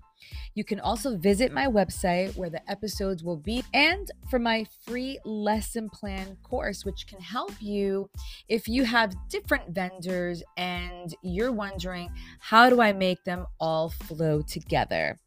You 0.54 0.64
can 0.64 0.80
also 0.80 1.18
visit 1.18 1.52
my 1.52 1.68
website 1.68 2.36
where 2.36 2.50
the 2.50 2.70
episodes 2.70 3.24
will 3.24 3.38
be 3.38 3.64
and 3.74 4.10
for 4.30 4.40
my 4.40 4.66
free 4.86 5.20
lesson 5.26 5.90
plan 5.90 6.38
course, 6.44 6.86
which 6.86 7.08
can 7.08 7.20
help 7.20 7.54
you 7.62 8.10
if 8.48 8.68
you 8.68 8.86
have 8.86 9.16
different 9.30 9.70
vendors 9.70 10.44
and 10.58 11.14
you're 11.22 11.52
wondering, 11.52 12.10
how 12.40 12.70
do 12.70 12.82
I 12.82 12.94
make 12.94 13.24
them 13.24 13.46
all 13.60 13.90
flow 13.90 14.42
together? 14.42 15.18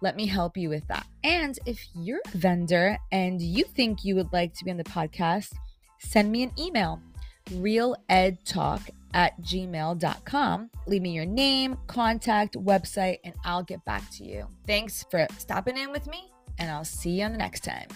Let 0.00 0.16
me 0.16 0.26
help 0.26 0.56
you 0.56 0.68
with 0.68 0.86
that. 0.88 1.06
And 1.24 1.58
if 1.66 1.84
you're 1.94 2.20
a 2.32 2.38
vendor 2.38 2.98
and 3.10 3.40
you 3.40 3.64
think 3.64 4.04
you 4.04 4.14
would 4.14 4.32
like 4.32 4.54
to 4.54 4.64
be 4.64 4.70
on 4.70 4.76
the 4.76 4.84
podcast, 4.84 5.52
send 5.98 6.30
me 6.30 6.44
an 6.44 6.52
email 6.58 7.00
realedtalk 7.48 8.90
at 9.14 9.40
gmail.com. 9.40 10.70
Leave 10.86 11.02
me 11.02 11.10
your 11.10 11.26
name, 11.26 11.76
contact, 11.86 12.54
website, 12.54 13.18
and 13.24 13.34
I'll 13.44 13.62
get 13.62 13.84
back 13.84 14.08
to 14.12 14.24
you. 14.24 14.46
Thanks 14.66 15.04
for 15.10 15.26
stopping 15.38 15.76
in 15.76 15.90
with 15.90 16.06
me, 16.06 16.30
and 16.58 16.70
I'll 16.70 16.84
see 16.84 17.10
you 17.10 17.24
on 17.24 17.32
the 17.32 17.38
next 17.38 17.64
time. 17.64 17.88